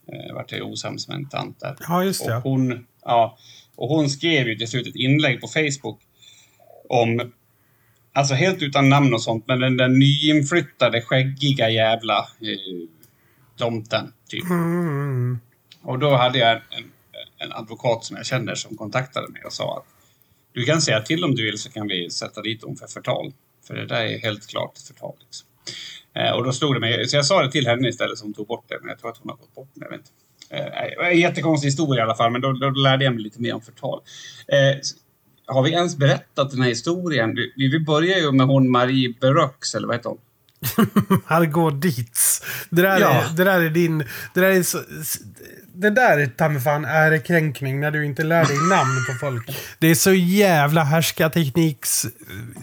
[0.05, 1.75] Jag eh, vart jag osams med en tant där.
[1.87, 2.35] Ja, just det.
[2.35, 3.37] Och hon, ja,
[3.75, 5.99] och hon skrev ju till slut ett inlägg på Facebook
[6.89, 7.31] om,
[8.13, 12.87] alltså helt utan namn och sånt, men den där nyinflyttade skäggiga jävla eh,
[13.57, 14.43] tomten, typ.
[14.43, 15.39] Mm.
[15.81, 16.91] Och då hade jag en,
[17.37, 19.85] en advokat som jag känner som kontaktade mig och sa att
[20.53, 23.33] du kan säga till om du vill så kan vi sätta dit dem för förtal.
[23.71, 25.15] För det där är helt klart förtal.
[25.19, 25.47] Liksom.
[26.15, 28.47] Eh, och då slog det mig, så jag sa det till henne istället som tog
[28.47, 29.85] bort det, men jag tror att hon har gått bort det.
[29.85, 31.03] Jag vet inte.
[31.09, 33.61] Eh, jättekonstig historia i alla fall, men då, då lärde jag mig lite mer om
[33.61, 34.01] förtal.
[34.47, 34.79] Eh,
[35.45, 37.35] har vi ens berättat den här historien?
[37.35, 40.19] Vi, vi börjar ju med hon Marie Berux, eller vad heter hon?
[41.29, 42.41] Margot Dietz.
[42.69, 43.09] Det där, ja.
[43.09, 43.97] är, det där är din...
[44.33, 44.79] Det där är så,
[45.73, 49.57] det där ta mig fan ärekränkning när du inte lär dig namn på folk.
[49.79, 52.05] Det är så jävla härskartekniks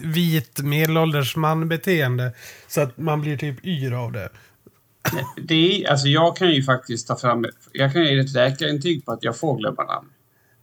[0.03, 2.31] vit medelålders man-beteende.
[2.67, 4.29] Så att man blir typ yr av det.
[5.37, 7.45] Det är, alltså jag kan ju faktiskt ta fram...
[7.71, 10.09] Jag kan ge ett läkarintyg på att jag får glömma namn.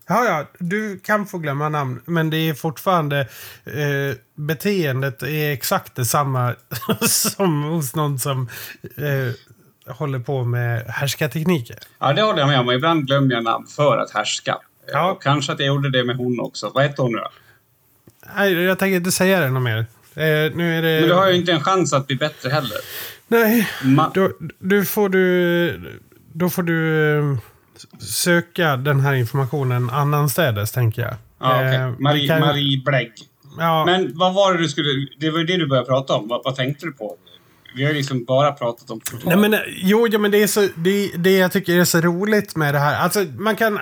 [0.09, 3.21] Ja, ja, du kan få glömma namn, men det är fortfarande
[3.65, 6.55] eh, beteendet är exakt detsamma
[7.01, 8.49] som hos någon som
[8.97, 9.46] eh,
[9.87, 11.77] håller på med härskartekniker.
[11.99, 12.71] Ja, det håller jag med om.
[12.71, 14.59] Ibland glömmer jag namn för att härska.
[14.93, 15.11] Ja.
[15.11, 16.71] Och kanske att jag gjorde det med hon också.
[16.75, 17.29] Vad heter hon nu då?
[18.37, 19.79] Nej, jag tänker inte säga det något mer.
[20.15, 21.01] Eh, nu är det...
[21.01, 22.79] Men du har ju inte en chans att bli bättre heller.
[23.29, 25.99] Nej, Ma då, då, får du...
[26.33, 27.39] Då får du eh,
[28.01, 31.15] söka den här informationen annanstädes, tänker jag.
[31.41, 31.75] Ja, okay.
[31.75, 32.41] eh, Marie, kan...
[32.41, 33.13] Marie Blägg.
[33.59, 33.85] Ja.
[33.85, 35.07] Men vad var det du skulle...
[35.19, 36.29] Det var ju det du började prata om.
[36.29, 37.17] Vad, vad tänkte du på?
[37.77, 39.21] Vi har ju liksom bara pratat om total.
[39.25, 42.01] Nej, men, eh, jo, ja, men det är så, det, det jag tycker är så
[42.01, 43.01] roligt med det här.
[43.01, 43.79] Alltså, man kan,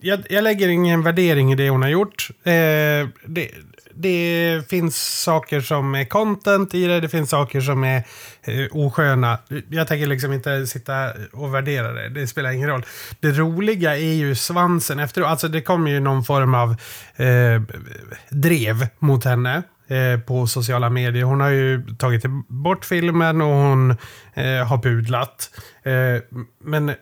[0.00, 2.28] jag, jag lägger ingen värdering i det hon har gjort.
[2.44, 2.52] Eh,
[3.26, 3.50] det,
[3.94, 8.04] det finns saker som är content i det, det finns saker som är
[8.42, 9.38] eh, osköna.
[9.68, 12.84] Jag tänker liksom inte sitta och värdera det, det spelar ingen roll.
[13.20, 15.28] Det roliga är ju svansen efteråt.
[15.28, 16.70] Alltså det kommer ju någon form av
[17.16, 17.62] eh,
[18.30, 19.62] drev mot henne.
[19.88, 21.24] Eh, på sociala medier.
[21.24, 23.90] Hon har ju tagit bort filmen och hon
[24.34, 25.50] eh, har pudlat.
[25.82, 26.22] Eh,
[26.64, 26.94] men eh,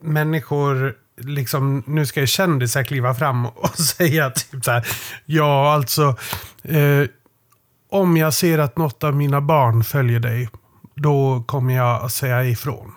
[0.00, 4.86] människor, liksom, nu ska ju kändisar kliva fram och säga typ så här.
[5.24, 6.16] Ja, alltså.
[6.62, 7.08] Eh,
[7.90, 10.48] om jag ser att något av mina barn följer dig,
[10.94, 12.92] då kommer jag att säga ifrån.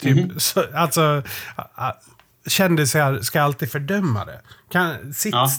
[0.00, 0.38] Typ, mm -hmm.
[0.38, 1.22] så, alltså,
[2.48, 4.40] kändisar ska alltid fördöma det.
[4.72, 5.50] Kan, sitt, ja.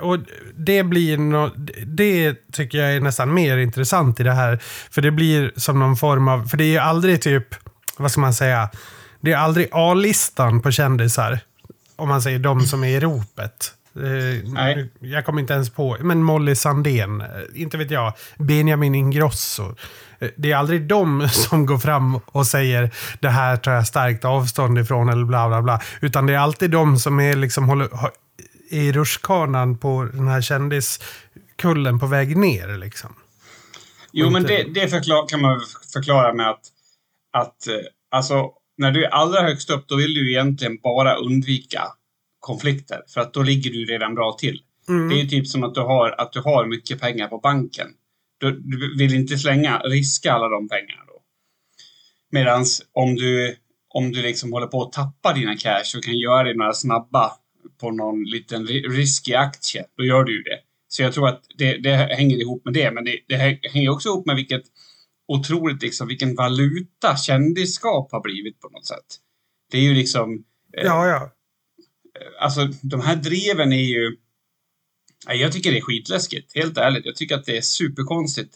[0.00, 0.18] och
[0.56, 1.50] det, blir no,
[1.86, 4.58] det tycker jag är nästan mer intressant i det här.
[4.90, 6.46] För det blir som någon form av...
[6.46, 7.54] För det är aldrig typ,
[7.96, 8.70] vad ska man säga?
[9.20, 11.40] Det är aldrig A-listan på kändisar.
[11.96, 13.74] Om man säger de som är i ropet.
[13.98, 14.90] Eh, Nej.
[15.00, 15.96] Jag kommer inte ens på.
[16.00, 18.12] Men Molly Sandén, eh, inte vet jag.
[18.36, 19.74] Benjamin Ingrosso.
[20.18, 24.24] Eh, det är aldrig de som går fram och säger det här tar jag starkt
[24.24, 25.80] avstånd ifrån eller bla bla bla.
[26.00, 27.88] Utan det är alltid de som är liksom håller,
[28.70, 32.78] i rutschkanan på den här kändiskullen på väg ner.
[32.78, 33.14] Liksom.
[34.12, 35.60] Jo, men det, det förklar, kan man
[35.92, 36.60] förklara med att,
[37.32, 37.68] att
[38.10, 41.82] alltså, när du är allra högst upp, då vill du egentligen bara undvika
[42.40, 43.02] konflikter.
[43.08, 44.62] För att då ligger du redan bra till.
[44.88, 45.08] Mm.
[45.08, 47.88] Det är typ som att du har, att du har mycket pengar på banken.
[48.38, 51.22] Du, du vill inte slänga, riska alla de pengarna då.
[52.30, 53.56] Medan om du,
[53.88, 57.32] om du liksom håller på att tappa dina cash och kan göra det några snabba
[57.80, 60.58] på någon liten riskig aktie, då gör du ju det.
[60.88, 63.36] Så jag tror att det, det hänger ihop med det, men det, det
[63.72, 64.62] hänger också ihop med vilket
[65.28, 69.06] otroligt liksom, vilken valuta kändisskap har blivit på något sätt.
[69.70, 70.44] Det är ju liksom...
[70.76, 71.30] Eh, ja, ja.
[72.40, 74.16] Alltså, de här dreven är ju...
[75.28, 77.06] Jag tycker det är skitläskigt, helt ärligt.
[77.06, 78.54] Jag tycker att det är superkonstigt.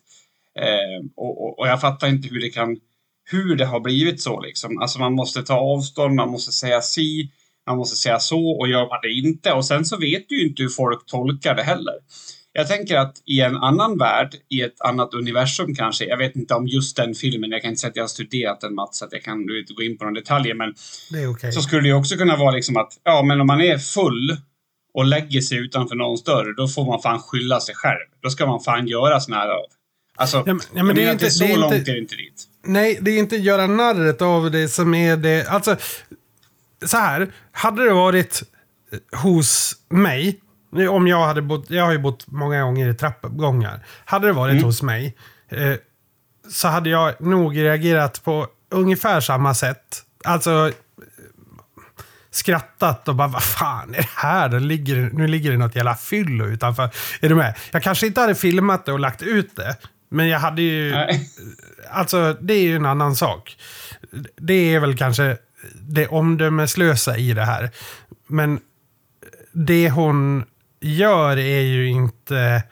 [0.58, 2.76] Eh, och, och, och, jag fattar inte hur det kan...
[3.24, 4.78] Hur det har blivit så liksom.
[4.78, 7.30] Alltså man måste ta avstånd, man måste säga si,
[7.66, 9.52] man måste säga så och gör man det inte.
[9.52, 11.94] Och sen så vet du ju inte hur folk tolkar det heller.
[12.52, 16.54] Jag tänker att i en annan värld, i ett annat universum kanske, jag vet inte
[16.54, 19.04] om just den filmen, jag kan inte säga att jag har studerat den Mats, så
[19.04, 20.74] att jag kan inte gå in på några detaljer, men
[21.30, 21.52] okay.
[21.52, 24.36] så skulle det också kunna vara liksom att, ja men om man är full
[24.94, 28.06] och lägger sig utanför någons dörr, då får man fan skylla sig själv.
[28.22, 29.48] Då ska man fan göra såna här
[30.16, 32.00] Alltså, ja, men, ja, men det är inte, så det är långt inte, är det
[32.00, 32.44] inte dit.
[32.64, 35.46] Nej, det är inte göra narret av det som är det.
[35.48, 35.76] Alltså,
[36.84, 37.32] så här.
[37.52, 38.42] Hade det varit
[39.12, 40.40] hos mig,
[40.72, 43.80] om jag hade bott, jag har ju bott många gånger i trappuppgångar.
[44.04, 44.64] Hade det varit mm.
[44.64, 45.16] hos mig
[45.48, 45.74] eh,
[46.50, 50.02] så hade jag nog reagerat på ungefär samma sätt.
[50.24, 50.72] Alltså
[52.30, 54.48] skrattat och bara vad fan är det här?
[54.48, 56.90] Det ligger, nu ligger det något jävla fyllo utanför.
[57.20, 57.54] Är du med?
[57.72, 59.76] Jag kanske inte hade filmat det och lagt ut det.
[60.08, 60.90] Men jag hade ju...
[60.90, 61.30] Nej.
[61.90, 63.56] Alltså det är ju en annan sak.
[64.36, 65.36] Det är väl kanske
[65.74, 67.70] det omdömeslösa i det här.
[68.26, 68.60] Men
[69.52, 70.44] det hon
[70.82, 72.62] gör är ju inte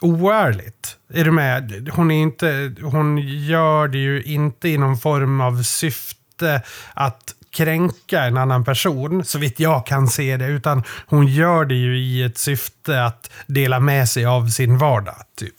[0.00, 0.96] oärligt.
[1.12, 1.90] Är du med?
[1.92, 6.62] Hon, är inte, hon gör det ju inte i någon form av syfte
[6.94, 10.46] att kränka en annan person, så vitt jag kan se det.
[10.46, 15.16] Utan hon gör det ju i ett syfte att dela med sig av sin vardag.
[15.36, 15.54] Typ.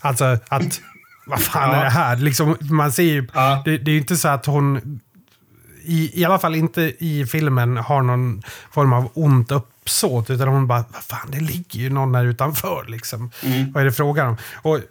[0.00, 0.80] Alltså att,
[1.26, 1.76] vad fan ja.
[1.76, 2.16] är det här?
[2.16, 3.62] Liksom, man ser ju, ja.
[3.64, 5.00] det, det är ju inte så att hon
[5.82, 9.52] i, i alla fall inte i filmen har någon form av ont
[9.88, 10.30] uppsåt.
[10.30, 13.30] Utan hon bara, vad fan, det ligger ju någon där utanför liksom.
[13.42, 13.72] Mm.
[13.72, 14.36] Vad är det frågan om?
[14.54, 14.82] Och, äh,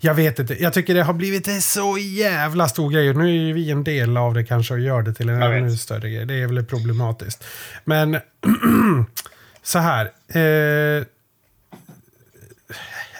[0.00, 0.62] jag vet inte.
[0.62, 3.14] Jag tycker det har blivit en så jävla stor grej.
[3.14, 5.76] Nu är ju vi en del av det kanske och gör det till en ännu
[5.76, 6.26] större grej.
[6.26, 7.44] Det är väl problematiskt.
[7.84, 8.14] Men
[9.62, 10.04] så här.
[10.28, 11.04] Eh,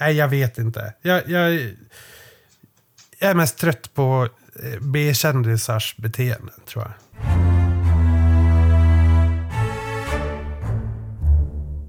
[0.00, 0.92] nej, jag vet inte.
[1.02, 1.54] Jag, jag,
[3.18, 4.28] jag är mest trött på
[4.62, 7.27] Eh, B-kändisars beteenden, tror jag.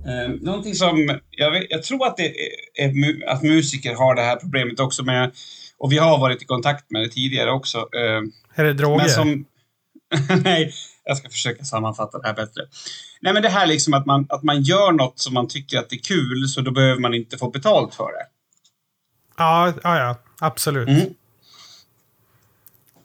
[0.09, 2.33] Eh, någonting som, jag, vet, jag tror att, det
[2.75, 5.31] är, att musiker har det här problemet också med,
[5.77, 7.77] och vi har varit i kontakt med det tidigare också.
[7.77, 8.21] Eh,
[8.55, 9.07] är det droger?
[9.07, 9.45] Som,
[10.43, 12.61] nej, jag ska försöka sammanfatta det här bättre.
[13.21, 15.93] Nej, men det här liksom att man, att man gör något som man tycker att
[15.93, 18.25] är kul, så då behöver man inte få betalt för det.
[19.37, 20.89] Ja, ja, ja absolut.
[20.89, 21.13] Mm.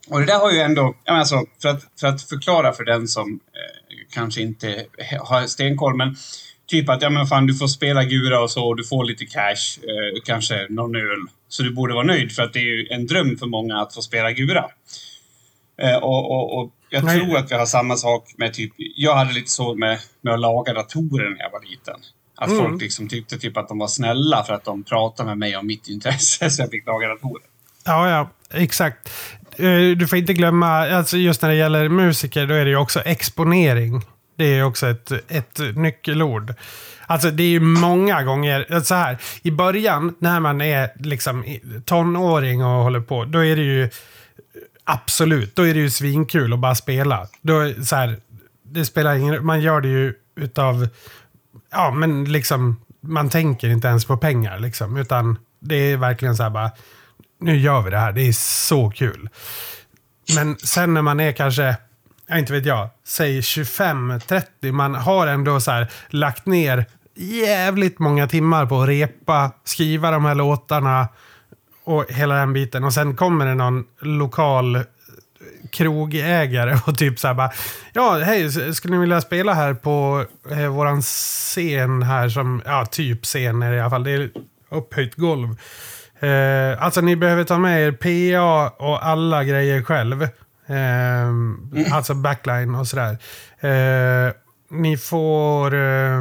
[0.08, 3.32] Och det där har ju ändå, alltså, för, att, för att förklara för den som
[3.32, 4.86] eh, kanske inte
[5.20, 6.16] har stenkoll, men
[6.66, 9.26] typ att ja men fan du får spela gura och så och du får lite
[9.26, 11.26] cash, eh, kanske någon öl.
[11.48, 13.94] Så du borde vara nöjd för att det är ju en dröm för många att
[13.94, 14.64] få spela gura.
[15.82, 17.20] Eh, och, och, och, jag Nej.
[17.20, 20.40] tror att vi har samma sak med typ, jag hade lite så med, med att
[20.40, 22.00] laga datorer när jag var liten.
[22.36, 22.62] Att mm.
[22.62, 25.66] folk liksom tyckte typ att de var snälla för att de pratade med mig om
[25.66, 27.46] mitt intresse så jag fick laga datorer.
[27.84, 29.10] Ja, ja, exakt.
[29.56, 32.76] Eh, du får inte glömma, alltså just när det gäller musiker, då är det ju
[32.76, 34.02] också exponering.
[34.36, 36.54] Det är också ett, ett nyckelord.
[37.06, 41.44] Alltså det är ju många gånger, så här, i början när man är liksom
[41.84, 43.90] tonåring och håller på, då är det ju
[44.84, 47.28] absolut, då är det ju svinkul att bara spela.
[47.40, 48.16] Då, så här,
[48.62, 50.88] det spelar ingen man gör det ju utav,
[51.70, 56.42] ja men liksom, man tänker inte ens på pengar liksom, utan det är verkligen så
[56.42, 56.70] här bara,
[57.40, 59.28] nu gör vi det här, det är så kul.
[60.34, 61.76] Men sen när man är kanske,
[62.26, 68.26] jag inte vet jag, säg 25-30, man har ändå så här lagt ner jävligt många
[68.26, 71.08] timmar på att repa, skriva de här låtarna
[71.84, 72.84] och hela den biten.
[72.84, 74.82] Och sen kommer det någon lokal eh,
[75.70, 77.50] krogägare och typ så här bara,
[77.92, 83.24] ja hej, skulle ni vilja spela här på eh, våran scen här som, ja typ
[83.24, 84.30] scen är det i alla fall, det är
[84.70, 85.56] upphöjt golv.
[86.20, 90.28] Eh, alltså ni behöver ta med er PA och alla grejer själv.
[90.66, 91.92] Eh, mm.
[91.92, 93.18] Alltså backline och sådär.
[93.60, 94.32] Eh,
[94.70, 96.20] ni får eh,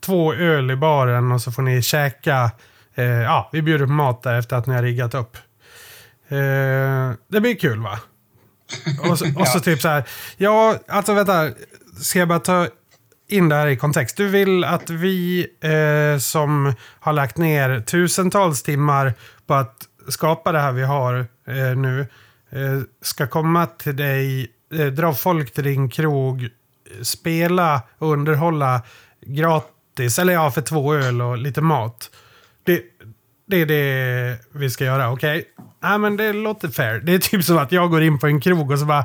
[0.00, 2.50] två öl i baren och så får ni käka.
[2.94, 5.36] Eh, ja, vi bjuder på mat där efter att ni har riggat upp.
[6.28, 7.98] Eh, det blir kul va?
[9.10, 10.04] Och så, och så typ så här.
[10.36, 11.50] Ja, alltså vänta.
[12.00, 12.68] Ska jag bara ta
[13.30, 14.16] in det här i kontext.
[14.16, 19.14] Du vill att vi eh, som har lagt ner tusentals timmar
[19.46, 19.76] på att
[20.08, 22.06] skapa det här vi har eh, nu
[22.52, 26.48] Eh, ska komma till dig, eh, dra folk till din krog,
[27.02, 28.82] spela och underhålla
[29.26, 30.18] gratis.
[30.18, 32.10] Eller ja, för två öl och lite mat.
[32.64, 32.82] Det,
[33.48, 35.38] det är det vi ska göra, okej?
[35.38, 35.64] Okay?
[35.82, 37.00] Ja, men det låter fair.
[37.00, 39.04] Det är typ som att jag går in på en krog och så bara...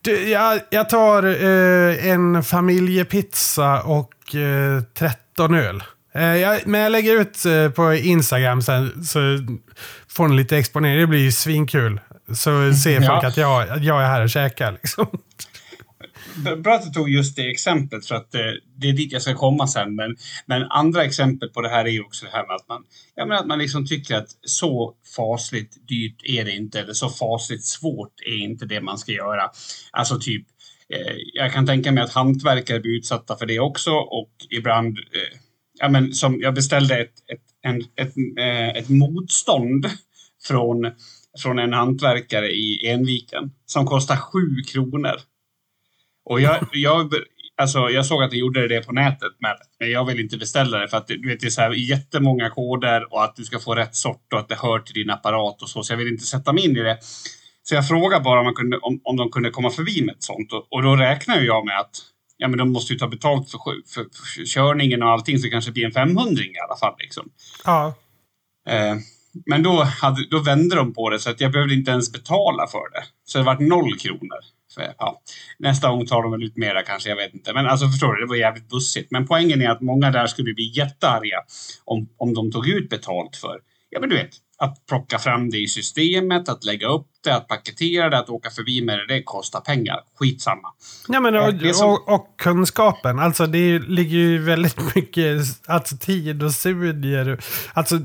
[0.00, 5.82] Du, jag, jag tar eh, en familjepizza och eh, 13 öl.
[6.14, 9.20] Eh, jag, men jag lägger ut eh, på Instagram sen så
[10.08, 11.00] får ni lite exponering.
[11.00, 12.00] Det blir ju svinkul.
[12.34, 13.28] Så ser folk ja.
[13.28, 14.72] att jag, jag är här och käkar.
[14.72, 15.06] Liksom.
[16.62, 18.40] Bra att du tog just det exemplet för att eh,
[18.76, 19.94] det är dit jag ska komma sen.
[19.94, 20.16] Men,
[20.46, 22.82] men andra exempel på det här är ju också det här med att man,
[23.14, 27.08] jag menar att man liksom tycker att så fasligt dyrt är det inte eller så
[27.08, 29.50] fasligt svårt är inte det man ska göra.
[29.90, 30.46] Alltså typ,
[30.94, 35.38] eh, jag kan tänka mig att hantverkare blir utsatta för det också och ibland, eh,
[35.78, 39.86] ja men som jag beställde ett, ett, en, ett, eh, ett motstånd
[40.44, 40.92] från
[41.38, 45.16] från en hantverkare i Enviken som kostar sju kronor.
[46.24, 47.14] Och jag, jag,
[47.56, 50.88] alltså, jag såg att de gjorde det på nätet, men jag vill inte beställa det
[50.88, 53.74] för att du vet, det är så här jättemånga koder och att du ska få
[53.74, 56.24] rätt sort och att det hör till din apparat och så, så jag vill inte
[56.24, 56.98] sätta mig in i det.
[57.62, 60.22] Så jag frågade bara om, man kunde, om, om de kunde komma förbi med ett
[60.22, 61.96] sånt och, och då räknar jag med att
[62.36, 63.58] ja, men de måste ju ta betalt för,
[63.94, 66.94] för, för körningen och allting så det kanske blir en 500 i alla fall.
[66.98, 67.30] Liksom.
[67.64, 67.94] Ja.
[68.68, 68.96] Eh,
[69.46, 72.66] men då, hade, då vände de på det så att jag behövde inte ens betala
[72.66, 73.04] för det.
[73.24, 74.38] Så det var noll kronor.
[74.74, 75.22] För, ja,
[75.58, 77.52] nästa gång tar de väl ut mera kanske, jag vet inte.
[77.52, 79.10] Men alltså förstår du, det var jävligt bussigt.
[79.10, 81.40] Men poängen är att många där skulle bli jättearga
[81.84, 84.30] om, om de tog ut betalt för, ja men du vet,
[84.62, 88.50] att plocka fram det i systemet, att lägga upp det, att paketera det, att åka
[88.50, 90.00] förbi med det, det kostar pengar.
[90.18, 90.68] Skitsamma.
[91.08, 91.90] Ja, men och, som...
[91.90, 93.18] och, och, kunskapen.
[93.18, 97.38] Alltså det ligger ju väldigt mycket alltså, tid och studier.
[97.72, 97.98] Alltså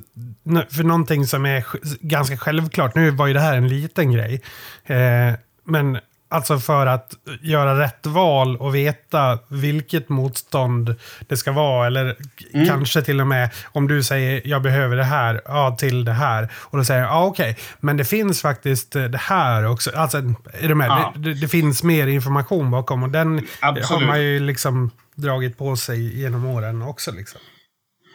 [0.69, 1.65] för någonting som är
[2.01, 2.95] ganska självklart.
[2.95, 4.41] Nu var ju det här en liten grej.
[4.85, 10.95] Eh, men Alltså för att göra rätt val och veta vilket motstånd
[11.27, 11.87] det ska vara.
[11.87, 12.15] Eller
[12.53, 12.67] mm.
[12.67, 16.51] kanske till och med om du säger jag behöver det här, ja till det här.
[16.55, 17.63] Och då säger jag ja okej, okay.
[17.79, 19.91] men det finns faktiskt det här också.
[19.95, 20.17] Alltså,
[20.53, 20.87] är du med?
[20.87, 21.13] Ja.
[21.15, 23.89] Det, det, finns mer information bakom och den Absolut.
[23.89, 27.11] har man ju liksom dragit på sig genom åren också.
[27.11, 27.41] Liksom.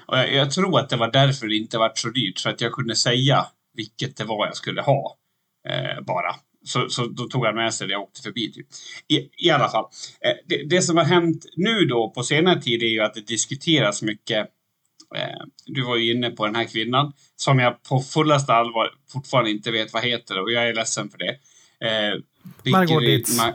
[0.07, 2.41] Och jag, jag tror att det var därför det inte var så dyrt.
[2.41, 3.47] För att jag kunde säga
[3.77, 5.17] vilket det var jag skulle ha.
[5.69, 6.35] Eh, bara.
[6.65, 8.53] Så, så då tog han med sig det och åkte förbi.
[8.53, 8.67] Typ.
[9.09, 9.85] I, I alla fall.
[10.25, 13.27] Eh, det, det, som har hänt nu då på senare tid är ju att det
[13.27, 14.49] diskuteras mycket.
[15.17, 19.51] Eh, du var ju inne på den här kvinnan som jag på fullaste allvar fortfarande
[19.51, 21.39] inte vet vad heter och jag är ledsen för det.
[21.87, 22.21] Eh,
[22.73, 23.39] Margot Ditz.
[23.39, 23.55] Mar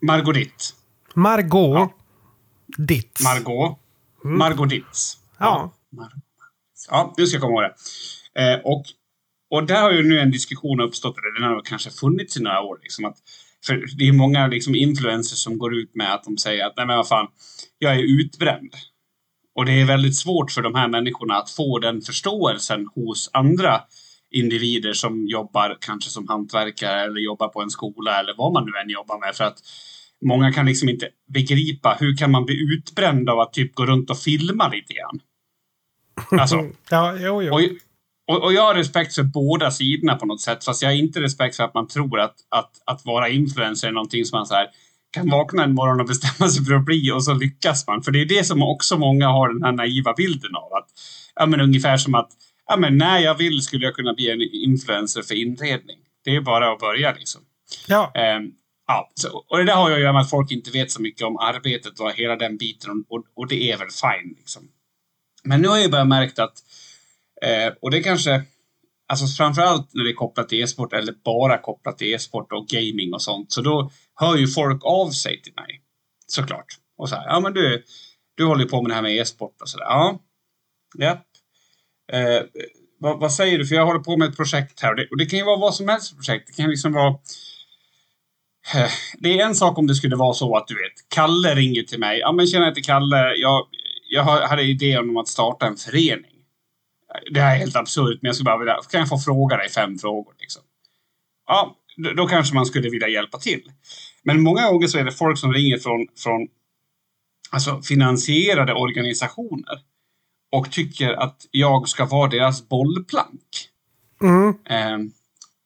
[0.00, 0.74] Margot Ditt.
[1.14, 1.94] Margot ja.
[2.78, 3.24] Ditz.
[3.24, 3.78] Margot.
[4.24, 4.38] Mm.
[4.38, 5.16] Margot Ditz.
[5.38, 5.74] Ja.
[5.90, 6.10] Ja,
[6.90, 8.52] ja du ska komma ihåg det.
[8.52, 8.84] Eh, och
[9.50, 12.60] och där har ju nu en diskussion uppstått, eller den har kanske funnits i några
[12.60, 12.78] år.
[12.82, 13.16] Liksom, att,
[13.66, 16.86] för det är många liksom, influencers som går ut med att de säger att nej
[16.86, 17.26] men vad fan,
[17.78, 18.74] jag är utbränd.
[19.54, 23.80] Och det är väldigt svårt för de här människorna att få den förståelsen hos andra
[24.30, 28.72] individer som jobbar kanske som hantverkare eller jobbar på en skola eller vad man nu
[28.82, 29.34] än jobbar med.
[29.34, 29.58] För att
[30.24, 34.10] många kan liksom inte begripa hur kan man bli utbränd av att typ gå runt
[34.10, 35.20] och filma lite grann.
[36.40, 36.56] Alltså,
[36.90, 37.54] ja, jo, jo.
[37.54, 37.60] Och,
[38.30, 40.64] och, och, jag har respekt för båda sidorna på något sätt.
[40.64, 43.92] Fast jag har inte respekt för att man tror att, att, att vara influencer är
[43.92, 44.66] någonting som man så här,
[45.10, 48.02] kan vakna en morgon och bestämma sig för att bli och så lyckas man.
[48.02, 50.72] För det är det som också många har den här naiva bilden av.
[50.72, 50.88] Att,
[51.34, 52.30] ja, men ungefär som att
[52.66, 55.98] ja, men när jag vill skulle jag kunna bli en influencer för inredning.
[56.24, 57.40] Det är bara att börja liksom.
[57.88, 58.12] Ja.
[58.36, 58.52] Um,
[58.86, 61.02] ja, så, och det där har ju att göra med att folk inte vet så
[61.02, 63.04] mycket om arbetet och hela den biten.
[63.08, 64.62] Och, och det är väl fine liksom.
[65.44, 66.62] Men nu har jag börjat märkt att
[67.44, 68.42] Eh, och det kanske,
[69.08, 73.14] alltså framförallt när det är kopplat till e-sport eller bara kopplat till e-sport och gaming
[73.14, 73.52] och sånt.
[73.52, 75.82] Så då hör ju folk av sig till mig.
[76.26, 76.66] Såklart.
[76.96, 77.84] Och så här, ja men du,
[78.36, 79.84] du håller ju på med det här med e-sport och sådär.
[79.84, 80.18] Ja,
[80.98, 81.26] japp.
[82.12, 82.42] Eh,
[82.98, 83.66] vad, vad, säger du?
[83.66, 84.90] För jag håller på med ett projekt här.
[84.90, 86.46] Och det, och det kan ju vara vad som helst projekt.
[86.46, 87.08] Det kan liksom vara...
[88.74, 91.82] Eh, det är en sak om det skulle vara så att du vet, Kalle ringer
[91.82, 92.18] till mig.
[92.18, 93.34] Ja men tjena, jag heter Kalle.
[93.36, 93.66] Jag,
[94.10, 96.29] jag hade idén om att starta en förening
[97.30, 99.68] det här är helt absurt, men jag skulle bara vilja, kan jag få fråga dig
[99.68, 100.34] fem frågor?
[100.40, 100.62] Liksom?
[101.46, 101.76] Ja,
[102.16, 103.62] då, kanske man skulle vilja hjälpa till.
[104.22, 106.48] Men många gånger så är det folk som ringer från, från
[107.50, 109.80] alltså finansierade organisationer
[110.52, 113.68] och tycker att jag ska vara deras bollplank.
[114.22, 114.48] Mm.
[114.48, 115.10] Eh,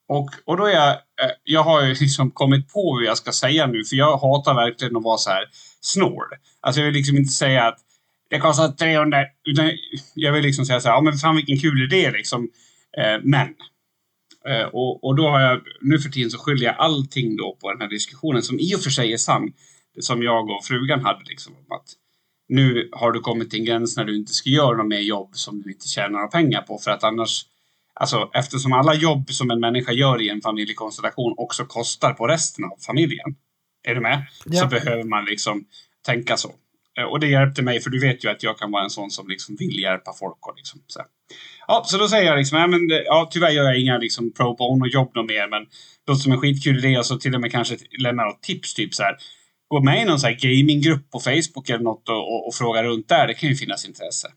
[0.09, 3.32] och, och då är jag, eh, jag har ju liksom kommit på hur jag ska
[3.32, 5.45] säga nu, för jag hatar verkligen att vara så här
[5.80, 6.26] snål.
[6.61, 7.78] Alltså jag vill liksom inte säga att
[8.35, 9.18] det kostar 300.
[9.45, 9.70] Utan
[10.14, 12.49] jag vill liksom säga så här, ja men fan vilken kul idé liksom.
[12.99, 13.49] Eh, men.
[14.49, 17.72] Eh, och, och då har jag, nu för tiden så skyller jag allting då på
[17.72, 19.53] den här diskussionen som i och för sig är sann.
[20.01, 21.89] Som jag och frugan hade liksom om att
[22.49, 25.30] nu har du kommit till en gräns när du inte ska göra något mer jobb
[25.32, 27.47] som du inte tjänar några pengar på för att annars
[27.97, 32.64] Alltså eftersom alla jobb som en människa gör i en familjekonstellation också kostar på resten
[32.64, 33.35] av familjen.
[33.82, 34.26] Är du med?
[34.45, 34.61] Ja.
[34.61, 35.64] Så behöver man liksom
[36.07, 36.55] tänka så.
[36.99, 39.11] Eh, och det hjälpte mig, för du vet ju att jag kan vara en sån
[39.11, 40.47] som liksom vill hjälpa folk.
[40.47, 41.03] Och liksom, så.
[41.66, 44.57] Ja, så då säger jag liksom, ja, men, ja, tyvärr gör jag inga liksom, pro
[44.57, 47.53] bono-jobb något mer, men det låter som en skitkul idé och så till och med
[47.53, 49.16] kanske lämna något tips, typ så här.
[49.68, 53.09] Gå med i någon så gaminggrupp på Facebook eller något och, och, och, fråga runt
[53.09, 53.26] där.
[53.26, 54.28] Det kan ju finnas intresse.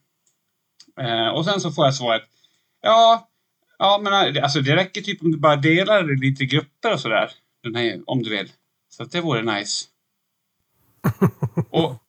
[1.02, 2.24] Eh, och sen så får jag svaret,
[2.82, 3.30] ja,
[3.80, 7.00] ja, men alltså det räcker typ om du bara delar det lite i grupper och
[7.00, 7.32] sådär.
[8.06, 8.52] Om du vill.
[8.90, 9.86] Så att det vore nice.
[11.70, 12.07] och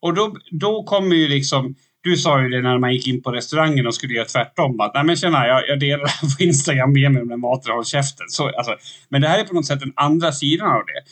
[0.00, 1.74] och då, då kommer ju liksom...
[2.00, 4.80] Du sa ju det när man gick in på restaurangen och skulle göra tvärtom.
[4.80, 7.84] Att, Nej men tjena, jag, jag delar på Instagram med mig med maten och håll
[7.84, 8.26] käften.
[8.28, 8.76] Så, alltså,
[9.08, 11.02] men det här är på något sätt den andra sidan av det.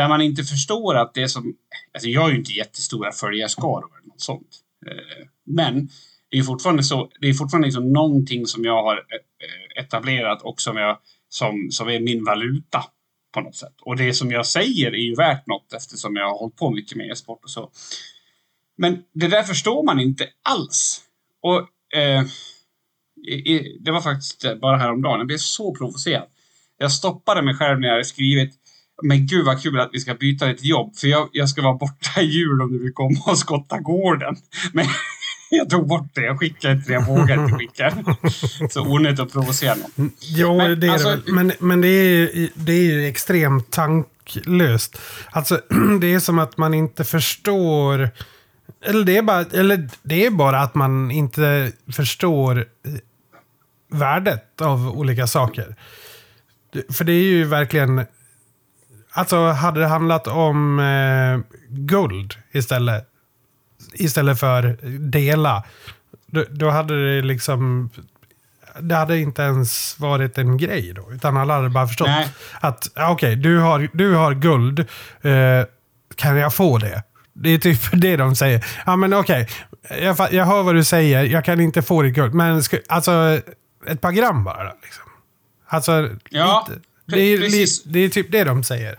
[0.00, 1.54] Där man inte förstår att det som...
[1.94, 4.48] Alltså jag har ju inte jättestora följarskaror eller något sånt.
[4.86, 5.88] Eh, men
[6.30, 7.10] det är fortfarande så.
[7.20, 10.98] Det är fortfarande liksom någonting som jag har eh, eh, etablerat och som, jag,
[11.28, 12.84] som, som är min valuta
[13.36, 13.74] på något sätt.
[13.82, 16.96] Och det som jag säger är ju värt något eftersom jag har hållit på mycket
[16.96, 17.70] med e-sport och så.
[18.78, 21.00] Men det där förstår man inte alls.
[21.42, 21.58] Och
[21.98, 22.24] eh,
[23.80, 25.18] det var faktiskt bara häromdagen.
[25.18, 26.26] Jag blev så provocerad.
[26.78, 28.54] Jag stoppade mig själv när jag hade skrivit
[29.02, 31.74] men gud vad kul att vi ska byta lite jobb för jag, jag ska vara
[31.74, 34.36] borta i jul om du vill komma och skotta gården.
[34.72, 34.86] Men
[35.50, 36.20] jag tog bort det.
[36.20, 36.94] Jag skickade inte det.
[36.94, 37.92] Jag vågade inte skicka
[38.70, 40.10] Så onödigt att provocera någon.
[40.20, 44.98] Jo, men, det är alltså, det Men, men det är, det är ju extremt tanklöst.
[45.30, 45.60] Alltså,
[46.00, 48.10] det är som att man inte förstår...
[48.84, 52.64] Eller det är bara, eller det är bara att man inte förstår
[53.90, 55.76] värdet av olika saker.
[56.92, 58.06] För det är ju verkligen...
[59.10, 63.08] Alltså, hade det handlat om eh, guld istället
[63.98, 65.64] istället för dela.
[66.26, 67.90] Då, då hade det liksom...
[68.80, 71.12] Det hade inte ens varit en grej då.
[71.12, 72.28] Utan alla hade bara förstått Nej.
[72.60, 74.80] att okej, okay, du, har, du har guld.
[75.22, 75.66] Eh,
[76.16, 77.02] kan jag få det?
[77.32, 78.66] Det är typ det de säger.
[78.86, 80.04] Ja men okej, okay.
[80.04, 81.24] jag, jag hör vad du säger.
[81.24, 82.34] Jag kan inte få ditt guld.
[82.34, 83.40] Men sku, alltså,
[83.86, 84.72] ett par gram bara.
[84.82, 85.04] Liksom.
[85.66, 86.80] Alltså, ja, lite.
[87.06, 87.82] Det är, precis.
[87.82, 88.98] det är typ det de säger.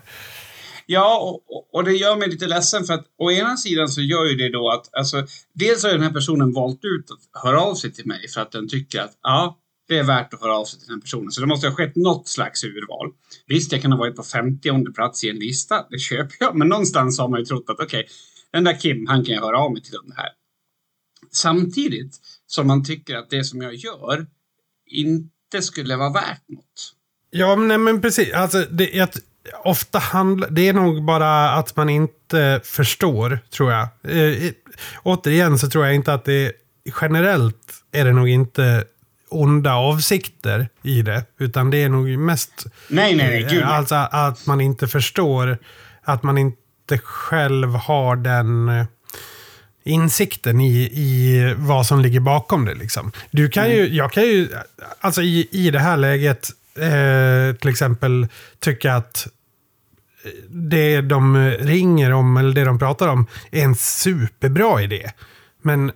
[0.89, 4.25] Ja, och, och, det gör mig lite ledsen för att å ena sidan så gör
[4.25, 7.75] ju det då att, alltså, dels har den här personen valt ut att höra av
[7.75, 9.57] sig till mig för att den tycker att, ja,
[9.87, 11.31] det är värt att höra av sig till den personen.
[11.31, 13.11] Så det måste ha skett något slags urval.
[13.47, 16.67] Visst, jag kan ha varit på 50 plats i en lista, det köper jag, men
[16.67, 18.03] någonstans har man ju trott att okej, okay,
[18.51, 20.29] den där Kim, han kan jag höra av mig till den här.
[21.31, 24.27] Samtidigt som man tycker att det som jag gör
[24.85, 26.93] inte skulle vara värt något.
[27.29, 28.33] Ja, nej, men precis.
[28.33, 29.09] Alltså, det, jag,
[29.63, 30.49] ofta handlar...
[30.49, 33.87] Det är nog bara att man inte förstår, tror jag.
[34.03, 34.51] Eh,
[35.03, 36.51] återigen så tror jag inte att det...
[37.01, 38.83] Generellt är det nog inte
[39.29, 41.23] onda avsikter i det.
[41.37, 42.65] Utan det är nog mest...
[42.87, 43.47] Nej, nej, nej.
[43.49, 45.57] Gud, alltså att man inte förstår.
[46.03, 48.85] Att man inte själv har den eh,
[49.83, 52.73] insikten i, i vad som ligger bakom det.
[52.73, 53.11] Liksom.
[53.31, 53.77] Du kan mm.
[53.77, 54.49] ju, jag kan ju,
[54.99, 58.27] alltså i, i det här läget, eh, till exempel
[58.59, 59.27] tycka att
[60.49, 65.11] det de ringer om, eller det de pratar om, är en superbra idé.
[65.61, 65.91] Men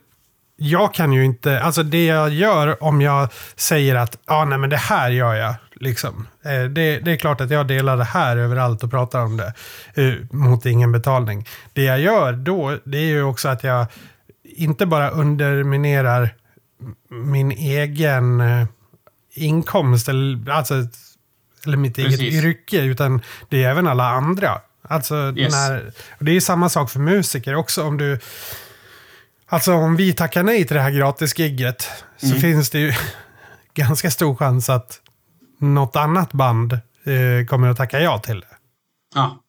[0.55, 4.69] jag kan ju inte, alltså det jag gör om jag säger att ah, nej men
[4.69, 5.55] det här gör jag.
[5.75, 6.27] Liksom.
[6.45, 9.53] Eh, det, det, är klart att jag delar det här överallt och pratar om det
[9.93, 11.47] eh, mot ingen betalning.
[11.73, 13.85] Det jag gör då, det är ju också att jag
[14.43, 16.29] inte bara underminerar
[17.09, 18.67] min egen eh,
[19.35, 20.75] inkomst, eller, alltså
[21.65, 22.19] eller mitt Precis.
[22.19, 24.61] eget yrke, utan det är även alla andra.
[24.81, 25.53] Alltså, yes.
[25.53, 27.83] när, det är samma sak för musiker också.
[27.83, 28.19] Om du...
[29.45, 32.39] Alltså om vi tackar nej till det här gratisgigget så mm.
[32.39, 32.93] finns det ju
[33.73, 34.99] ganska stor chans att
[35.59, 38.47] något annat band eh, kommer att tacka ja till det.
[39.15, 39.43] Ja.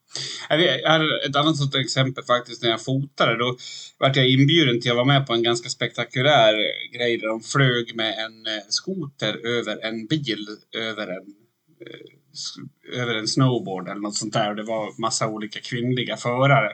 [0.48, 3.38] Jag har ett annat sånt exempel faktiskt när jag fotade.
[3.38, 3.56] Då
[3.98, 6.54] vart jag inbjuden till att vara med på en ganska spektakulär
[6.92, 10.46] grej där de flög med en eh, skoter över en bil
[10.76, 11.41] över en
[11.87, 14.55] Eh, över en snowboard eller något sånt där.
[14.55, 16.68] Det var massa olika kvinnliga förare.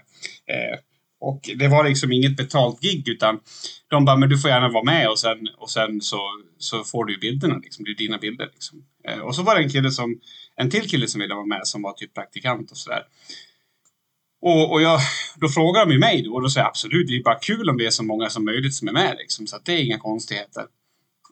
[0.46, 0.78] Eh,
[1.20, 3.40] och det var liksom inget betalt gig utan
[3.88, 6.20] de bara, men du får gärna vara med och sen, och sen så,
[6.58, 7.84] så får du bilderna liksom.
[7.84, 8.82] Det är dina bilder liksom.
[9.08, 10.20] Eh, och så var det en kille som,
[10.56, 13.02] en till kille som ville vara med som var typ praktikant och sådär.
[14.40, 15.00] Och, och jag,
[15.36, 17.70] då frågar de ju mig då och då säger jag absolut, det är bara kul
[17.70, 19.46] om det är så många som möjligt som är med liksom.
[19.46, 20.64] Så att det är inga konstigheter.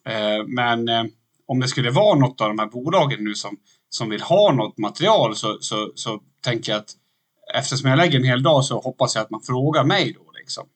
[0.08, 1.04] Eh, men eh,
[1.48, 3.56] om det skulle vara något av de här bolagen nu som,
[3.88, 6.90] som vill ha något material så, så, så tänker jag att
[7.54, 10.32] eftersom jag lägger en hel dag så hoppas jag att man frågar mig då.
[10.38, 10.66] Liksom.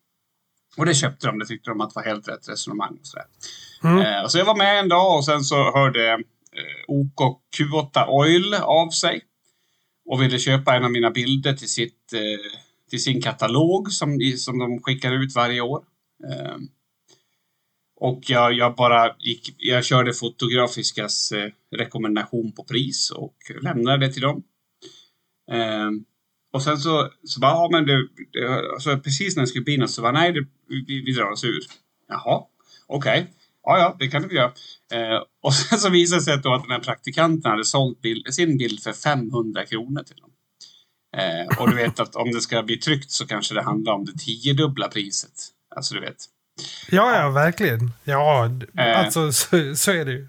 [0.77, 1.39] Och det köpte de.
[1.39, 2.97] Det tyckte de att var helt rätt resonemang.
[3.01, 3.19] Och så,
[3.83, 3.99] Mm.
[3.99, 6.19] eh, så jag var med en dag och sen så hörde eh,
[6.89, 9.21] OK Q8 Oil av sig.
[10.07, 12.51] Och ville köpa en av mina bilder till, sitt, eh,
[12.91, 15.83] till sin katalog som, som de skickar ut varje år.
[16.31, 16.57] Eh,
[18.01, 24.13] och jag, jag bara gick, jag körde Fotografiskas eh, rekommendation på pris och lämnade det
[24.13, 24.43] till dem.
[25.53, 25.91] Eh,
[26.53, 29.89] och sen så, så bara, ja men du, det, alltså precis när det skulle bli
[29.89, 31.63] så var nej, det, vi, vi drar oss ur.
[32.09, 32.45] Jaha,
[32.87, 33.27] okej.
[33.63, 34.53] Ja, ja, det kan vi göra.
[34.93, 38.35] Eh, och sen så visade det sig då att den här praktikanten hade sålt bild,
[38.35, 40.31] sin bild för 500 kronor till dem.
[41.17, 44.05] Eh, och du vet att om det ska bli tryckt så kanske det handlar om
[44.05, 45.33] det tiodubbla priset.
[45.77, 46.27] Alltså du vet.
[46.91, 47.93] Ja, ja, verkligen.
[48.05, 48.99] Ja, Eh.
[49.01, 50.29] alltså så, så är det ju.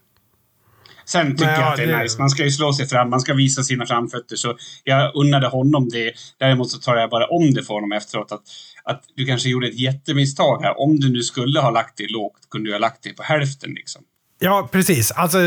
[1.06, 2.20] Sen tycker Men jag ja, att det är det- nice.
[2.20, 4.36] Man ska ju slå sig fram, man ska visa sina framfötter.
[4.36, 6.12] Så jag unnade honom det.
[6.40, 8.32] Däremot så tar jag bara om det för honom efteråt.
[8.32, 8.42] Att,
[8.84, 10.80] att du kanske gjorde ett jättemisstag här.
[10.82, 13.72] Om du nu skulle ha lagt det lågt kunde du ha lagt det på hälften
[13.74, 14.02] liksom.
[14.40, 15.12] Ja, precis.
[15.12, 15.38] Alltså,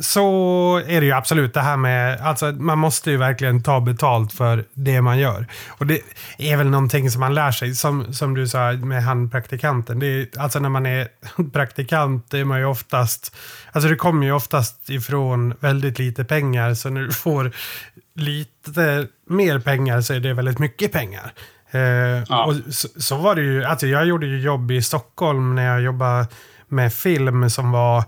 [0.00, 1.54] så är det ju absolut.
[1.54, 5.46] Det här med, alltså, man måste ju verkligen ta betalt för det man gör.
[5.68, 6.00] Och det
[6.38, 9.98] är väl någonting som man lär sig, som, som du sa med han praktikanten.
[9.98, 11.08] Det är, alltså när man är
[11.52, 13.36] praktikant är man ju oftast,
[13.72, 16.74] alltså det kommer ju oftast ifrån väldigt lite pengar.
[16.74, 17.52] Så när du får
[18.14, 21.32] lite mer pengar så är det väldigt mycket pengar.
[21.70, 21.80] Eh,
[22.28, 22.44] Ja.
[22.44, 25.80] och så, så var det ju, alltså jag gjorde ju jobb i Stockholm när jag
[25.80, 26.26] jobbade
[26.68, 28.04] med film som var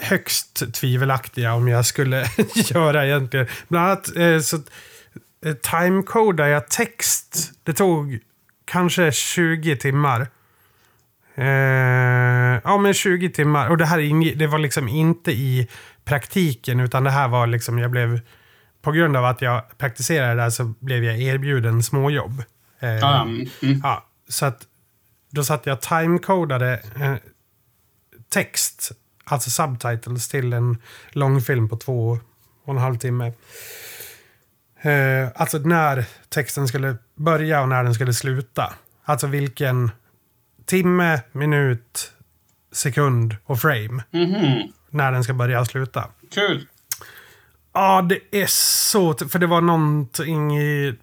[0.00, 3.46] högst tvivelaktiga om jag skulle göra egentligen.
[3.68, 4.56] Bland annat eh, så
[5.44, 7.52] eh, timecodade jag text.
[7.62, 8.18] Det tog
[8.64, 10.28] kanske 20 timmar.
[11.34, 13.68] Eh, ja, men 20 timmar.
[13.68, 15.68] Och det här det var liksom inte i
[16.04, 18.20] praktiken, utan det här var liksom, jag blev,
[18.82, 22.42] på grund av att jag praktiserade där så blev jag erbjuden småjobb.
[22.80, 23.80] Eh, Ja, mm.
[23.82, 24.66] Ja, så att
[25.30, 27.14] då satt jag timecodade eh,
[28.28, 28.92] text,
[29.28, 30.78] alltså subtitles, till en
[31.10, 32.18] långfilm på två
[32.64, 33.32] och en halv timme.
[34.80, 38.72] Eh, alltså när texten skulle börja och när den skulle sluta.
[39.04, 39.90] Alltså vilken
[40.64, 42.12] timme, minut,
[42.72, 44.02] sekund och frame.
[44.10, 44.72] Mhm.
[44.90, 46.08] När den ska börja och sluta.
[46.34, 46.66] Kul.
[47.72, 49.14] Ja, det är så...
[49.14, 50.94] För det var någonting i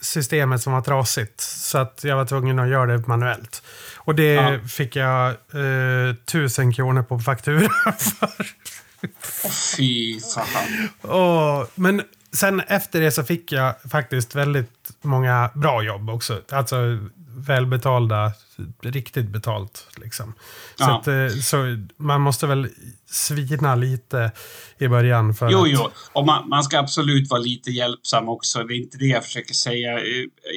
[0.00, 1.40] systemet som var trasigt.
[1.40, 3.62] Så att jag var tvungen att göra det manuellt.
[3.96, 4.58] Och det Ja.
[4.68, 7.68] fick jag eh, tusen kronor på faktura
[7.98, 8.46] för.
[9.76, 10.88] Fy fan.
[11.12, 12.02] Och, men
[12.32, 16.40] sen efter det så fick jag faktiskt väldigt många bra jobb också.
[16.52, 16.76] Alltså
[17.36, 18.32] välbetalda,
[18.82, 19.88] riktigt betalt.
[19.96, 20.34] Liksom.
[20.76, 20.98] Så, Ja.
[21.00, 21.56] att, eh, så
[21.96, 22.68] man måste väl
[23.10, 24.32] svina lite
[24.78, 25.34] i början.
[25.34, 25.90] För Jo, att, jo.
[26.12, 28.64] Och man, man ska absolut vara lite hjälpsam också.
[28.64, 30.00] Det är inte det jag försöker säga.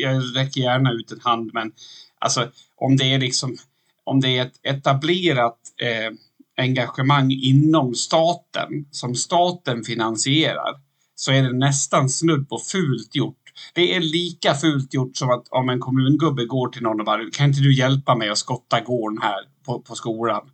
[0.02, 1.72] Jag räcker gärna ut en hand, men
[2.20, 3.58] alltså om det är liksom
[4.04, 6.12] om det är ett etablerat eh,
[6.58, 10.76] engagemang inom staten som staten finansierar
[11.16, 13.36] så är det nästan snudd på fult gjort.
[13.74, 17.30] Det är lika fult gjort som att om en kommungubbe går till någon och bara
[17.32, 20.50] kan inte du hjälpa mig att skotta gården här på, på skolan?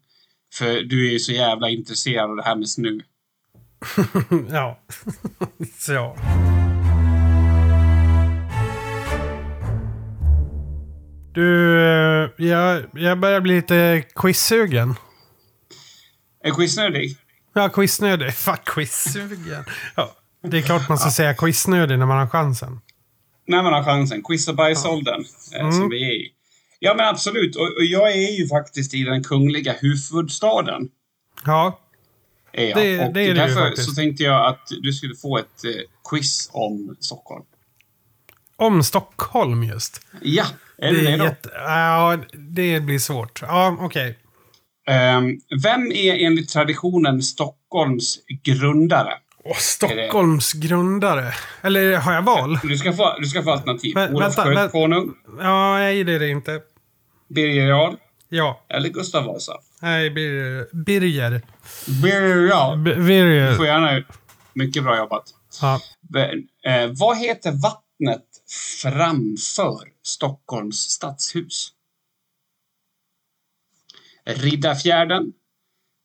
[0.54, 2.90] För du är ju så jävla intresserad av det här med snö.
[4.50, 4.80] Ja.
[5.80, 6.16] så.
[11.34, 14.96] Du, eh, jag, jag börjar bli lite quizsugen.
[16.44, 17.18] Är quizznödig?
[17.54, 18.34] Ja, quiznödig.
[18.34, 19.66] Fuck, quizsugen.
[19.96, 22.80] Ja, det är klart man ska säga quiznödig när man har chansen.
[23.48, 24.24] När man har chansen.
[24.24, 25.72] Quiz och bajsåldern, eh, Mm.
[25.72, 26.32] som vi är i.
[26.80, 27.56] Ja, men absolut.
[27.56, 30.90] Och, och jag är ju faktiskt i den kungliga huvudstaden.
[31.46, 31.80] Ja,
[32.52, 32.78] Är jag.
[32.78, 33.90] Det- och det är ju därför faktiskt.
[33.90, 35.72] så tänkte jag att du skulle få ett eh,
[36.10, 37.46] quiz om Stockholm.
[38.58, 40.02] om Stockholm just.
[40.22, 40.46] Ja,
[40.78, 41.24] är du det redo?
[41.24, 43.42] jätte- Ja, det blir svårt.
[43.42, 44.20] Ja, okej.
[44.88, 49.14] Ehm, vem är enligt traditionen Stockholms grundare?
[49.46, 51.34] Åh, Stockholms grundare.
[51.62, 52.60] Eller har jag val?
[52.64, 53.96] Du ska få, du ska få alternativ.
[53.96, 56.62] Vä- Olof Skötkonung, Ja, nej, det är det inte.
[57.28, 57.96] Birger Jarl
[58.30, 59.54] Ja, eller Gustav Vasa?
[59.82, 60.68] nej, Birger.
[60.86, 61.42] Birger.
[62.04, 62.78] Birger Jarl.
[62.78, 63.66] B- Du får Birger.
[63.66, 64.04] gärna...
[64.54, 65.24] Mycket bra jobbat.
[65.62, 65.82] Ja.
[66.10, 68.26] Men, Eh, vad heter vattnet
[68.82, 71.72] framför Stockholms stadshus?
[74.26, 75.34] Riddarfjärden,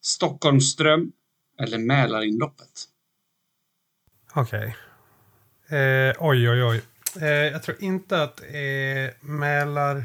[0.03, 1.12] Stockholmsström
[1.62, 2.84] eller Mälarinloppet?
[4.33, 4.76] Okej.
[5.68, 6.83] Eh, oj, oj, oj.
[7.20, 10.05] Eh, jag tror inte att är Mälar...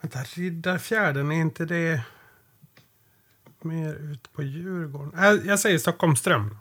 [0.00, 2.00] Vänta, Riddarfjärden, är inte det
[3.62, 5.18] mer ut på Djurgården?
[5.18, 6.58] Eh, jag säger Stockholmsström.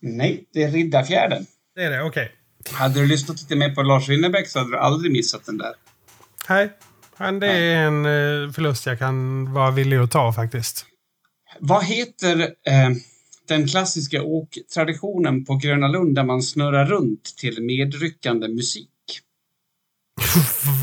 [0.00, 1.46] Nej, det är Riddarfjärden.
[1.74, 2.32] Det är det, okej.
[2.72, 5.74] Hade du lyssnat lite mer på Lars Winnerbäck så hade du aldrig missat den där.
[6.48, 6.72] Nej,
[7.16, 10.86] men det är en eh, förlust jag kan vara villig att ta faktiskt.
[11.58, 12.90] Vad heter eh,
[13.48, 18.88] den klassiska åktraditionen på Gröna Lund där man snurrar runt till medryckande musik?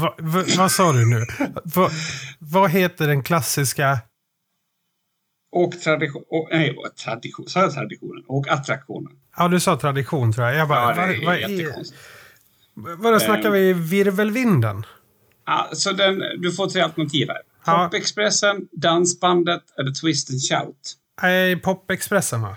[0.01, 1.26] Va, va, vad sa du nu?
[1.76, 1.89] Va,
[2.39, 3.99] vad heter den klassiska...
[5.51, 6.24] Åktradition...
[6.30, 7.47] Å, nej, tradition.
[7.47, 8.24] Sa jag traditionen?
[8.28, 9.14] Åkattraktionen.
[9.38, 10.55] Ja, du sa tradition tror jag.
[10.55, 11.99] Jag bara, Ja, det är vad, jättekonstigt.
[12.76, 14.84] vadå, snackar vi virvelvinden?
[15.45, 17.41] Ja, så den, du får tre alternativ här.
[17.86, 20.95] Popexpressen, Dansbandet eller Twist and Shout.
[21.22, 22.56] Nej, Popexpressen va?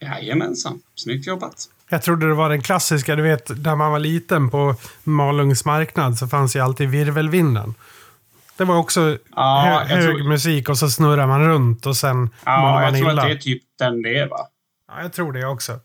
[0.00, 0.80] Jajamensan.
[0.94, 1.68] Snyggt jobbat.
[1.88, 6.18] Jag trodde det var den klassiska, du vet, när man var liten på Malungs marknad
[6.18, 7.74] så fanns ju alltid virvelvinden.
[8.56, 12.30] Det var också Ja, hö hög tror- musik och så snurrar man runt och sen
[12.44, 13.22] Ja, man jag tror illa.
[13.22, 14.38] att det är typ den det är, va?
[14.88, 15.80] Ja, jag tror det också.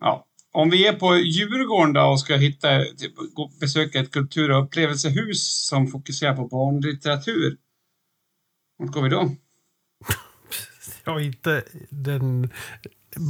[0.00, 0.24] Ja.
[0.52, 3.12] Om vi är på Djurgården då och ska hitta, typ,
[3.60, 7.56] besöka ett kultur och upplevelsehus som fokuserar på barnlitteratur.
[8.78, 9.30] Vart går vi då?
[11.04, 12.50] Jag inte den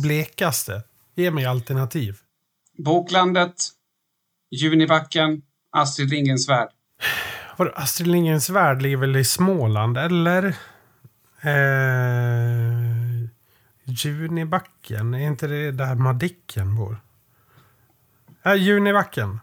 [0.02, 0.82] blekaste.
[1.14, 2.16] Ge mig alternativ.
[2.78, 3.54] Boklandet,
[4.50, 6.68] Junibacken, Astrid Lindgrens Värld.
[7.56, 10.44] Vadå, Astrid Lindgrens Värld ligger väl i Småland, eller?
[11.40, 13.28] Eh,
[13.84, 16.96] Junibacken, är inte det där Madicken bor?
[18.42, 19.40] Ja, Junibacken.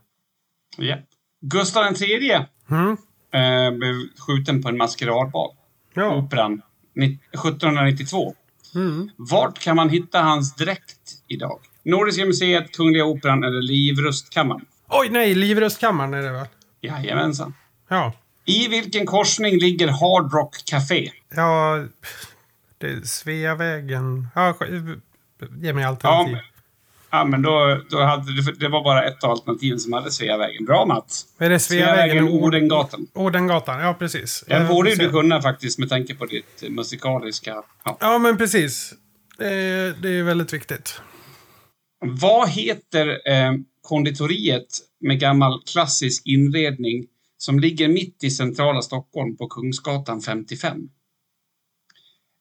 [0.77, 0.97] Ja.
[1.41, 2.97] Gustav III Mm.
[3.31, 5.55] eh, blev skjuten på en maskeradbal.
[5.93, 6.15] Ja.
[6.15, 6.61] Operan
[6.95, 8.35] 1792.
[8.75, 9.09] Mm.
[9.17, 11.59] Vart kan man hitta hans dräkt idag?
[11.83, 14.65] Nordiska museet, Kungliga Operan eller Livrustkammaren?
[14.87, 16.47] Oj, nej, Livrustkammaren är det va?
[16.81, 17.53] Jajamensan.
[17.89, 18.13] Ja.
[18.45, 21.11] I vilken korsning ligger Hard Rock Café?
[21.35, 21.85] Ja,
[22.77, 24.27] det är Sveavägen.
[24.35, 24.55] Ja,
[25.61, 26.33] ge mig Ja, alternativ.
[26.33, 26.41] men,
[27.11, 30.65] ja, men då, då hade det, var bara ett av alternativen som hade Sveavägen.
[30.65, 31.25] Bra Mats!
[31.37, 32.43] är det Sveavägen, Sveavägen?
[32.43, 33.07] Odengatan.
[33.13, 34.43] Odengatan, ja precis.
[34.47, 37.63] Den borde ju du kunna faktiskt med tanke på ditt musikaliska...
[37.83, 37.97] Ja.
[37.99, 38.93] Ja, men precis.
[39.37, 41.01] Det är, det är väldigt viktigt.
[42.05, 47.05] Vad heter eh, konditoriet med gammal klassisk inredning
[47.37, 50.89] som ligger mitt i centrala Stockholm på Kungsgatan 55?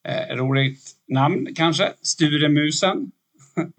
[0.08, 1.92] Eh, roligt namn kanske?
[2.02, 3.10] Sturemusen,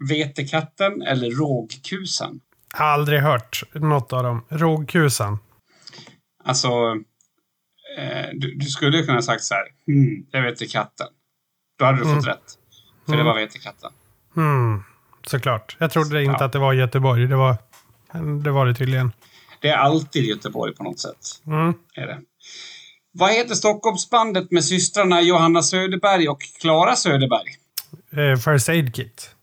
[0.08, 2.40] Vetekatten eller Rågkusen?
[2.72, 4.44] Jag har aldrig hört något av dem.
[4.48, 5.38] Rågkusan.
[6.44, 6.68] Alltså,
[7.98, 11.06] eh, du, du skulle kunna ha sagt så här, hmm, det är Vetekatten.
[11.78, 12.58] Då hade du fått rätt.
[13.06, 13.90] För det var Vetekatten.
[14.34, 14.82] Hmm,
[15.26, 15.76] såklart.
[15.80, 16.44] Jag trodde inte Ja.
[16.44, 17.26] att det var Göteborg.
[17.26, 17.56] Det var
[18.44, 19.12] det, var det tydligen.
[19.60, 21.18] Det är alltid Göteborg på något sätt.
[21.46, 21.74] Mm.
[21.94, 22.20] Är det.
[23.12, 27.48] Vad heter Stockholmsbandet med systrarna Johanna Söderberg och Klara Söderberg?
[28.12, 29.34] Eh, First Aid Kit.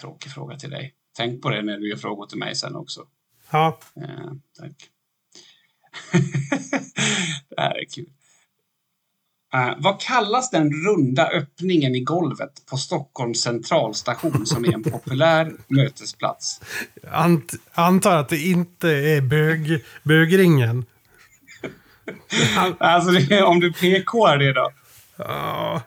[0.00, 0.94] Tråkig fråga till dig.
[1.16, 3.06] Tänk på det när du gör frågor till mig sen också.
[3.50, 3.78] Ja.
[3.96, 4.90] Eh, tack.
[7.48, 8.10] det här är kul.
[9.54, 15.52] Eh, vad kallas den runda öppningen i golvet på Stockholms centralstation som är en populär
[15.68, 16.60] mötesplats?
[17.10, 20.84] Ant, antar att det inte är bög, bögringen.
[22.78, 24.70] Alltså, det, om du PK är det då?
[25.16, 25.82] Ja.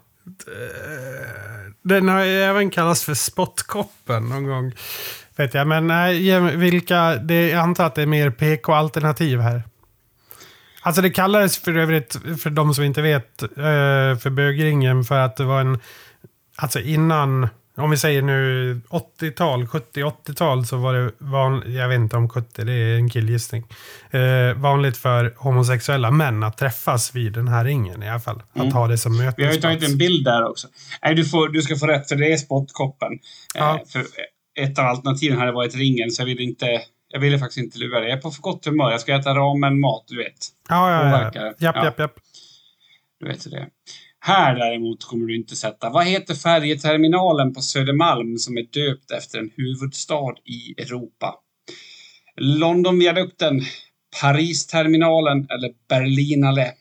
[0.47, 4.73] Eh, den har ju även kallats för spottkoppen någon gång.
[5.35, 5.67] Vet jag.
[5.67, 7.15] Men eh, nej, vilka...
[7.15, 9.63] Det, jag antar att det är mer PK-alternativ här.
[10.81, 13.49] Alltså det kallades för övrigt, för de som inte vet, eh,
[14.19, 15.79] för bögringen för att det var en...
[16.55, 17.49] Alltså innan,
[17.79, 22.63] om vi säger nu 80-tal, 70-80-tal så var det vanligt, jag vet inte om 70,
[22.65, 23.63] det är en killgissning.
[24.11, 28.41] Eh, vanligt för homosexuella män att träffas vid den här ringen i alla fall.
[28.53, 29.61] Att ha det som Vi har ju mötesplats.
[29.61, 30.67] tagit en bild där också.
[31.03, 33.11] Nej, du, får, du ska få rätt, för det är spottkoppen.
[33.55, 33.75] Ja.
[33.75, 34.03] Eh, för
[34.59, 36.81] ett av alternativen hade varit ringen, så jag ville, inte,
[37.13, 38.09] jag ville faktiskt inte lura dig.
[38.09, 38.91] Jag är på för gott humör.
[38.91, 40.33] Jag ska äta ramen mat, du vet.
[40.69, 41.43] Ja, ja, ja.
[41.43, 41.83] Japp, Ja.
[41.85, 42.13] japp, japp.
[43.19, 43.67] Du vet hur det är.
[44.21, 45.89] Här däremot kommer du inte sätta.
[45.89, 51.35] Vad heter färjeterminalen på Södermalm som är döpt efter en huvudstad i Europa?
[52.37, 53.61] Londonviadukten,
[54.21, 56.71] Paristerminalen eller Berlinale?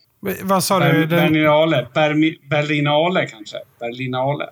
[0.43, 0.85] Vad sa du?
[0.93, 1.89] Ber, Den, Berlinale.
[1.95, 3.57] Bermi, Berlinale kanske?
[3.81, 4.47] Berlinale.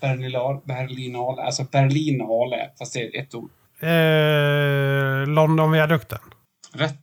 [0.00, 0.60] Berlinale.
[0.64, 1.42] Berlinale.
[1.42, 2.70] Alltså Berlinale.
[2.78, 3.50] Fast det är ett ord.
[3.80, 6.18] eh, Londonviadukten.
[6.74, 7.02] Rätt.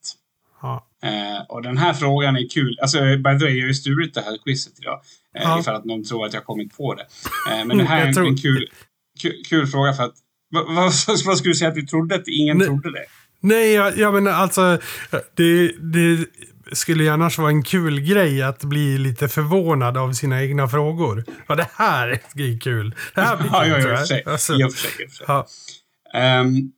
[1.03, 2.77] Eh, och den här frågan är kul.
[2.81, 5.01] Alltså, by the way, jag har ju stulit det här quizet idag.
[5.35, 5.59] Eh, Ja.
[5.59, 7.01] Ifall att någon tror att jag har kommit på det.
[7.51, 8.69] Eh, men det här är Jag en, tror- en kul,
[9.21, 10.13] kul, kul fråga för att...
[10.51, 10.91] Vad, vad,
[11.25, 12.67] vad skulle du säga att du trodde att ingen Nej.
[12.67, 13.05] trodde det?
[13.41, 14.79] Nej, jag, jag menar alltså.
[15.35, 16.25] Det, det
[16.73, 21.25] skulle ju annars vara en kul grej att bli lite förvånad av sina egna frågor.
[21.47, 22.95] Ja, det här är kul.
[23.15, 24.07] Det här blir kul, Ja, ja, tror jag.
[24.07, 24.23] sig.
[24.25, 25.25] Alltså, sig, i och för sig.
[25.27, 25.47] ja.
[26.13, 26.71] Ehm,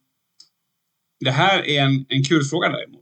[1.26, 3.01] det här är en, en kul fråga däremot.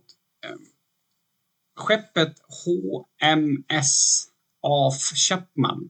[1.80, 2.34] Skeppet
[2.65, 4.25] HMS
[4.67, 5.89] af Chapman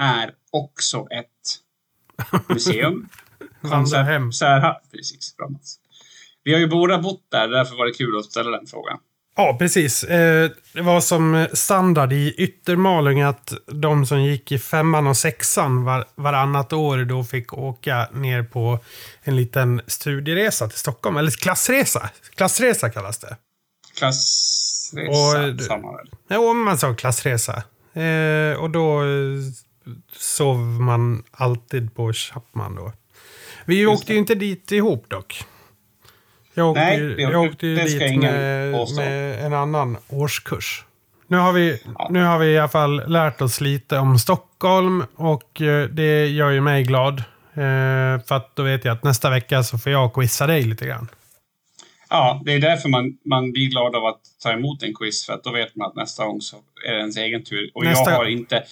[0.00, 1.58] är också ett
[2.48, 3.08] museum.
[3.62, 5.76] Särha- Precis, bra Mats.
[6.44, 8.98] Vi har ju båda bott där, därför var det kul att ställa den frågan.
[9.36, 10.04] Ja, precis.
[10.04, 15.84] Eh, det var som standard i Yttermalung att de som gick i femman och sexan
[15.84, 18.78] var, varannat år då fick åka ner på
[19.22, 21.16] en liten studieresa till Stockholm.
[21.16, 22.10] Eller klassresa.
[22.34, 23.36] Klassresa kallas det.
[23.98, 26.10] Klassresa, Och- samma väl?
[26.30, 27.62] Jo, man sa klassresa.
[27.94, 29.06] Eh, och då eh,
[30.16, 32.92] sov man alltid på Chapman då.
[33.64, 35.44] Vi Just åkte ju inte dit ihop dock.
[36.54, 40.84] Jag åkte, Nej, det- jag åkte ju det dit med, med en annan årskurs.
[41.26, 42.08] Nu har, vi, Ja.
[42.10, 46.50] nu har vi i alla fall lärt oss lite om Stockholm och eh, det gör
[46.50, 47.18] ju mig glad.
[47.54, 50.86] Eh, för att då vet jag att nästa vecka så får jag quizza dig lite
[50.86, 51.08] grann.
[52.10, 55.32] Ja, det är därför man, man blir glad av att ta emot en quiz, för
[55.32, 56.56] att då vet man att nästa gång så
[56.88, 57.70] är det ens egen tur.
[57.74, 58.64] Och Nästa- jag har inte...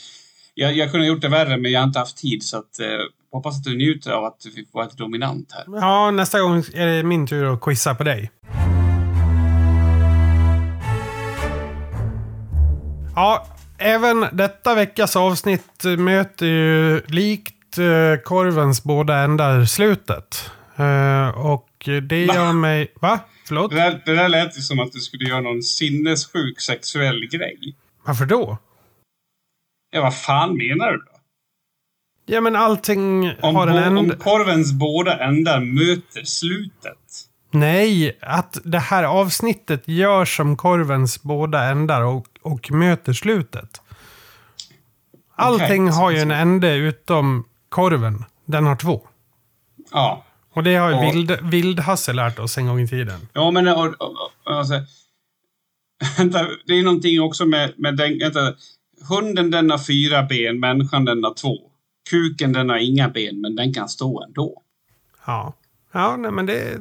[0.54, 2.80] Jag, jag kunde ha gjort det värre, men jag har inte haft tid, så att...
[2.80, 2.86] Eh,
[3.32, 5.64] hoppas att du njuter av att du fick vara dominant här.
[5.80, 8.30] Ja, nästa gång är det min tur att quizza på dig.
[13.14, 13.46] Ja,
[13.78, 20.50] även detta veckas avsnitt möter ju likt eh, korvens båda ändar slutet.
[20.76, 22.92] Eh, och det gör mig...
[23.00, 23.20] Va?
[23.48, 23.70] Förlåt?
[23.70, 27.76] Det där, det där lät ju som att du skulle göra någon sinnessjuk sexuell grej.
[28.04, 28.58] Varför då?
[29.90, 31.12] Ja, vad fan menar du då?
[32.26, 34.16] Ja, men allting Om, har en bo- om ände.
[34.16, 36.98] korvens båda ändar möter slutet.
[37.50, 43.80] Nej, att det här avsnittet görs som korvens båda ändar och, och möter slutet.
[45.36, 48.24] Allting så- har ju en ände utom korven.
[48.44, 49.06] Den har två.
[49.92, 50.25] Ja.
[50.56, 53.28] Och det har ju Och- vild, Vild-Hasse lärt oss en gång i tiden.
[53.32, 54.74] Ja, men och, och, alltså,
[56.66, 58.18] det är någonting också med, med den...
[58.18, 58.54] Vänta,
[59.08, 61.58] hunden den har fyra ben, människan den har två.
[62.10, 64.62] Kuken den har inga ben, men den kan stå ändå.
[65.26, 65.52] Ja,
[65.92, 66.78] ja nej, men det...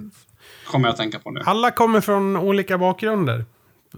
[0.68, 1.42] Kommer jag att tänka på nu.
[1.46, 3.46] Alla kommer från olika bakgrunder.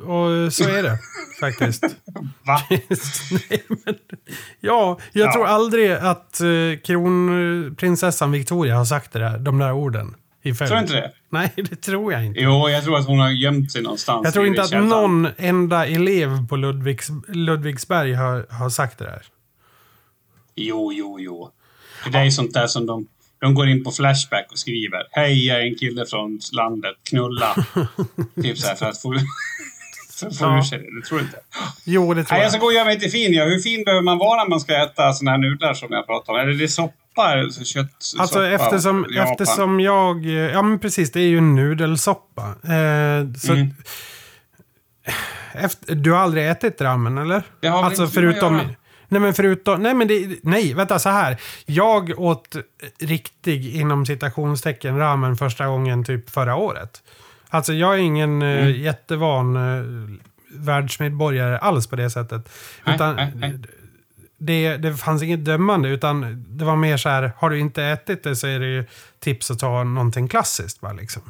[0.02, 1.00] Och så är det
[1.40, 1.84] faktiskt.
[2.46, 2.62] Va?
[2.70, 3.96] Nej, men,
[4.60, 5.34] ja, jag Ja.
[5.34, 10.16] tror aldrig att uh, kronprinsessan Victoria har sagt det där, de där orden.
[10.44, 10.70] I följd.
[10.70, 11.12] Tror inte det?
[11.30, 12.40] Nej, det tror jag inte.
[12.40, 14.22] Jo, jag tror att hon har gömt sig någonstans.
[14.24, 14.90] Jag tror inte att källan.
[14.90, 19.22] någon enda elev på Ludvigs, Ludvigsberg har, har sagt det där.
[20.56, 21.52] Jo, jo, jo.
[22.12, 23.08] Det är sånt där som de...
[23.40, 26.96] De går in på Flashback och skriver Hej, jag är en kille från landet.
[27.10, 27.56] Knulla.
[28.42, 29.14] typ så här för att få,
[30.20, 30.58] för att få Ja.
[30.58, 31.00] ur sig det.
[31.00, 31.38] Det tror inte.
[31.84, 32.52] Jo, det tror Nej, jag jag.
[32.52, 33.34] ska gå och göra mig till fin.
[33.34, 33.44] Ja.
[33.46, 36.38] Hur fin behöver man vara när man ska äta såna här nudlar som jag pratade
[36.40, 36.48] om?
[36.48, 36.94] Eller det är soppa?
[37.18, 37.86] Alltså kött,
[38.20, 39.32] Alltså soppa, eftersom, Japan.
[39.32, 40.26] eftersom jag...
[40.26, 42.42] Ja men precis, det är ju nudelsoppa.
[42.64, 43.74] Eh, så, Mm.
[45.54, 47.44] efter, du har aldrig ätit ramen eller?
[47.60, 48.62] Det har alltså inte förutom...
[49.10, 49.84] Nej men förutom...
[49.84, 51.38] Nej men det, Nej, vänta så här.
[51.66, 52.56] Jag åt
[53.02, 57.04] riktig inom citationstecken ramen första gången typ förra året.
[57.50, 58.82] Alltså jag är ingen eh, Mm.
[58.82, 59.84] jättevan eh,
[60.52, 62.50] världsmedborgare alls på det sättet.
[62.86, 63.60] Nej, utan nej, nej.
[64.40, 68.24] Det, det fanns inget dömande utan det var mer så här, har du inte ätit
[68.24, 68.86] det så är det ju
[69.20, 71.22] tips att ta någonting klassiskt bara liksom.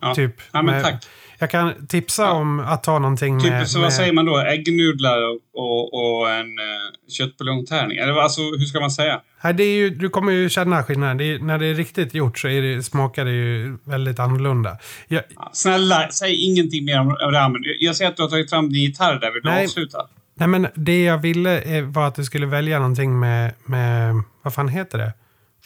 [0.00, 0.14] Ja.
[0.14, 0.34] Typ.
[0.52, 1.06] Ja, men med- tack.
[1.44, 2.30] Jag kan tipsa Ja.
[2.32, 3.68] om att ta någonting Typ, med...
[3.68, 4.38] så med vad säger man då?
[4.38, 5.18] Äggnudlar
[5.54, 7.98] och, och, en uh, köttbuljongtärning?
[7.98, 9.20] Eller alltså, hur ska man säga?
[9.44, 11.16] Nej, det är ju, du kommer ju känna skillnaden.
[11.16, 14.78] Det är, när det är riktigt gjort så det, smakar det ju väldigt annorlunda.
[15.08, 17.62] Jag, Ja, Snälla, säg ingenting mer om om ramen.
[17.64, 19.32] Jag- Jag ser att du har tagit fram din gitarr där.
[19.32, 19.64] Vill du Nej.
[19.64, 19.98] avsluta?
[20.36, 24.54] nej men det jag ville eh, var att du skulle välja någonting med, med, vad
[24.54, 25.12] fan heter det?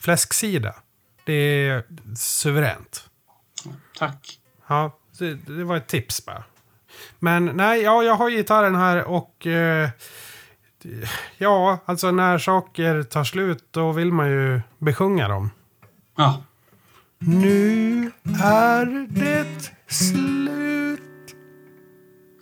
[0.00, 0.74] Fläsksida.
[1.26, 1.82] Det är
[2.16, 3.04] suveränt.
[3.98, 4.38] Tack.
[4.68, 6.44] Ja, det, det var ett tips bara.
[7.18, 9.88] Men nej, ja, jag har gitarren här och eh,
[11.38, 15.50] ja, alltså när saker tar slut då vill man ju besjunga dem.
[16.16, 16.42] Ja.
[17.18, 18.12] Nu
[18.42, 21.00] är det slut.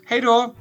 [0.06, 0.54] Hej då!